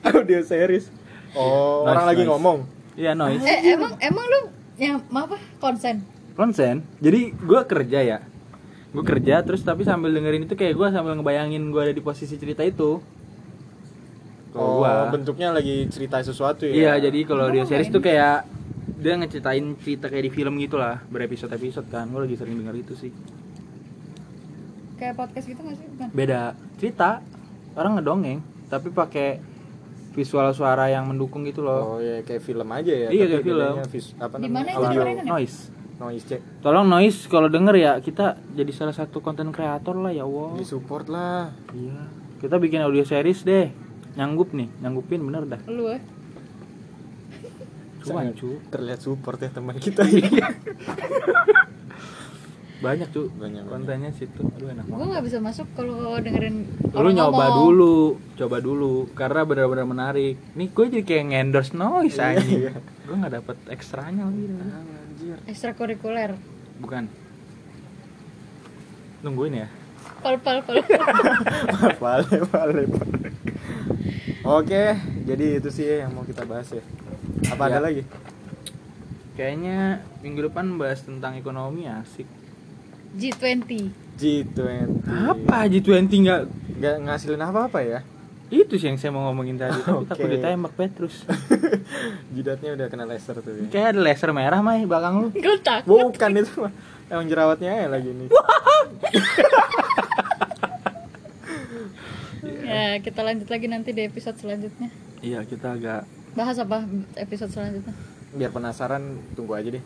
[0.08, 0.90] audio series.
[1.38, 2.32] Oh Nice, orang lagi nice.
[2.32, 2.58] ngomong
[2.98, 4.42] iya noise eh emang emang lu
[4.78, 5.38] yang apa?
[5.58, 6.06] Konsen?
[6.38, 6.86] Konsen.
[7.02, 8.18] Jadi gua kerja ya.
[8.94, 12.38] Gua kerja terus tapi sambil dengerin itu kayak gua sambil ngebayangin gua ada di posisi
[12.38, 13.02] cerita itu.
[14.58, 15.10] Oh gua.
[15.14, 16.74] bentuknya lagi cerita sesuatu ya?
[16.74, 18.46] Iya jadi kalau nggak series tuh kayak
[18.98, 22.06] dia ngeceritain cerita kayak di film gitu lah berepisode episode kan.
[22.14, 23.12] Gua lagi sering denger itu sih.
[24.98, 25.86] Kayak podcast gitu gak sih?
[25.94, 26.08] Bukan.
[26.10, 26.58] Beda.
[26.82, 27.22] Cerita.
[27.78, 29.38] Orang ngedongeng tapi pakai
[30.18, 31.94] visual suara yang mendukung gitu loh.
[31.94, 33.74] Oh ya kayak film aja ya Iya, kayak film.
[33.88, 34.50] vis- apa Di namanya?
[34.50, 35.02] mana itu audio.
[35.30, 35.58] noise.
[35.96, 40.24] Noise check tolong noise kalau denger ya kita jadi salah satu konten kreator lah ya
[40.24, 40.54] Allah.
[40.54, 41.54] Di support lah.
[41.72, 42.10] Iya.
[42.38, 43.70] Kita bikin audio series deh.
[44.14, 45.62] Nyanggup nih nyanggupin bener dah.
[45.66, 46.02] Lu eh?
[48.00, 50.02] Cuman Sangat cu terlihat support ya teman kita
[52.78, 53.28] banyak cu.
[53.32, 54.42] Banyak, kontennya situ.
[54.48, 55.08] Aduh enak gue banget.
[55.10, 57.58] nggak bisa masuk kalau dengerin lu orang nyoba ngomong.
[57.60, 57.96] dulu
[58.36, 60.36] coba dulu karena benar-benar menarik.
[60.54, 62.60] Nih gue jadi kayak ngendorse noise Iya, anjing.
[62.60, 62.74] iya.
[62.78, 64.44] gue nggak dapet ekstranya lagi.
[64.48, 65.38] Anjir.
[65.46, 66.32] Ekstrakurikuler.
[66.78, 67.04] Bukan.
[69.20, 69.68] Nungguin ya.
[70.20, 70.78] Pal pal pal.
[72.02, 73.30] Vale, vale, vale.
[74.44, 74.84] Oke,
[75.24, 76.84] jadi itu sih yang mau kita bahas ya.
[77.50, 77.84] Apa ada Ya.
[77.84, 78.04] lagi?
[79.34, 82.26] kayaknya minggu depan bahas tentang ekonomi asik
[83.18, 83.72] G20
[84.16, 84.90] G20.
[85.06, 86.42] apa G20 nggak
[86.78, 88.00] Nggak ngasilin apa-apa ya?
[88.48, 90.08] itu sih yang saya mau ngomongin tadi tapi Oke.
[90.08, 91.28] takut ditembak Petrus
[92.34, 93.68] Jidatnya udah kena laser tuh ya.
[93.68, 96.72] kayak ada laser merah mah belakang lu gue takut Bukan itu mah.
[97.08, 98.28] Emang jerawatnya ya lagi nih.
[102.64, 104.90] ya kita lanjut lagi nanti di episode selanjutnya
[105.20, 106.02] iya kita agak
[106.32, 107.96] bahas apa episode selanjutnya
[108.28, 109.84] Biar penasaran, tunggu aja deh.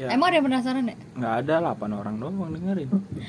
[0.00, 0.08] Ya.
[0.08, 2.88] Emang ada yang penasaran ya nggak ada 8 orang doang dengerin.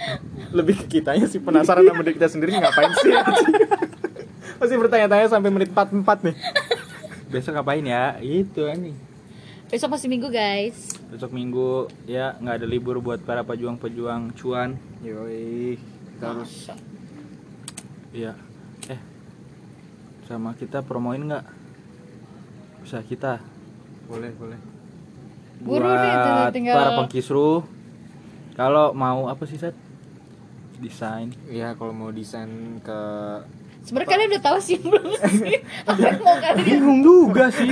[0.57, 3.11] Lebih ke kitanya sih penasaran sama diri kita sendiri ngapain sih?
[4.63, 6.35] Masih bertanya-tanya sampai menit 44 nih.
[7.31, 8.15] besok ngapain ya?
[8.23, 9.11] Itu anjing
[9.71, 10.99] besok masih minggu guys.
[11.07, 14.75] Besok minggu ya nggak ada libur buat para pejuang-pejuang cuan.
[14.99, 16.51] Yoi, kita harus
[18.11, 18.35] iya.
[18.91, 18.99] Eh
[20.27, 21.45] sama kita promoin nggak?
[22.83, 23.39] Bisa kita?
[24.11, 24.59] Boleh, boleh.
[25.61, 27.51] Buru nih, tinggal- buat tinggal- para pengkisru
[28.53, 29.75] kalau mau apa sih Sat?
[30.77, 31.29] desain.
[31.45, 32.49] Ya kalau mau desain
[32.79, 32.99] ke
[33.81, 35.05] sebenarnya kalian udah tahu sih belum
[35.37, 35.61] sih?
[35.83, 37.69] Apa yang mau kalian bingung juga sih.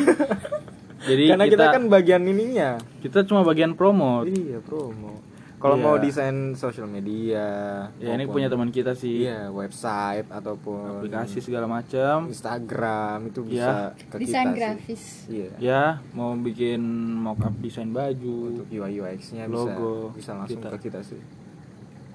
[0.99, 2.77] Jadi karena kita kita, kan bagian ininya.
[2.99, 5.17] kita cuma bagian promo iya promo
[5.59, 5.83] kalau Iya.
[5.83, 7.45] mau desain sosial media
[7.93, 13.91] ya ini punya teman kita sih iya website ataupun aplikasi segala macam Instagram itu Iya.
[13.93, 15.03] bisa ke desain kita grafis.
[15.27, 15.49] Iya.
[15.59, 16.79] ya mau bikin
[17.17, 20.69] mockup desain baju Untuk UI UX-nya Logo bisa bisa langsung kita.
[20.71, 21.21] ke kita sih.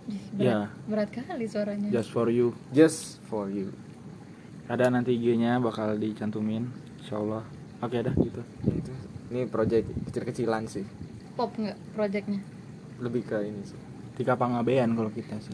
[0.07, 0.69] Ih, Ya.
[0.89, 3.73] berat, berat kali suaranya just for you Just for you.
[4.67, 6.69] ada nanti IG-nya bakal dicantumin
[6.99, 7.45] insyaallah
[7.79, 8.93] oke dah gitu Ya, itu.
[9.27, 10.85] Ini project kecil-kecilan sih.
[11.35, 12.41] pop nggak projectnya
[13.05, 13.77] Lebih ke ini sih.
[14.15, 15.53] tiga pangabean kalau kita sih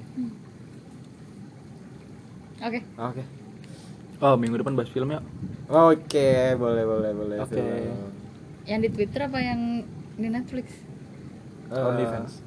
[2.58, 3.22] oke Oke.
[4.20, 5.24] oh minggu depan bahas film yuk
[5.70, 7.36] Oke, boleh boleh boleh.
[7.40, 7.54] Oke.
[7.54, 8.10] Film.
[8.64, 9.60] yang di twitter apa yang
[10.14, 10.66] di netflix
[11.68, 12.42] Eh, OnlyFans.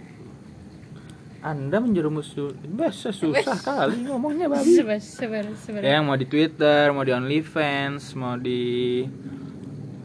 [1.41, 6.23] anda menjerumus su- bahasa susah kali ngomongnya babi sebar sebar sebar ya yang mau di
[6.23, 9.03] Twitter mau di OnlyFans mau di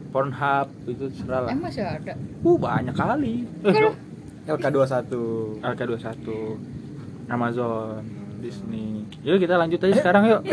[0.09, 3.91] Pornhub itu serah lah emang masih ada uh banyak kali Kalau
[4.49, 5.13] LK21.
[5.61, 6.27] LK21
[7.29, 8.01] Amazon
[8.41, 9.05] Disney.
[9.21, 10.41] Yuk kita lanjut aja sekarang yuk.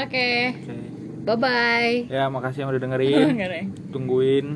[0.00, 0.28] Oke.
[0.54, 0.76] Oke.
[1.20, 3.26] bye bye ya makasih yang udah dengerin.
[3.94, 4.46] Tungguin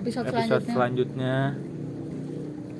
[0.00, 0.72] episode, episode selanjutnya.
[0.72, 1.36] selanjutnya.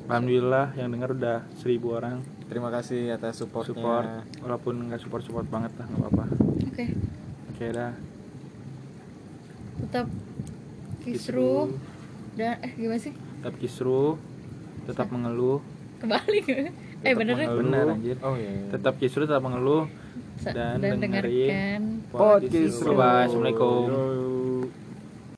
[0.05, 2.21] Alhamdulillah yang denger udah seribu orang.
[2.45, 3.73] Terima kasih atas supportnya.
[3.73, 4.07] support.
[4.45, 6.25] Walaupun nggak support support banget lah nggak apa-apa.
[6.69, 6.85] Oke.
[7.53, 7.93] Oke dah.
[9.81, 10.07] Tetap
[11.05, 11.73] kisru
[12.35, 14.19] dan eh gimana sih tetap kisru
[14.85, 15.63] tetap mengeluh
[16.03, 16.45] kebalik
[17.05, 17.63] eh bener deh mengeluh.
[17.63, 18.17] Bener, anjir.
[18.25, 18.51] Oh iya.
[18.51, 18.71] iya.
[18.75, 19.87] tetap kisru tetap mengeluh
[20.45, 21.81] dan dan dengerin dengarkan
[22.15, 22.77] Podcast.
[22.85, 24.03] Bye bye assalamualaikum Yo.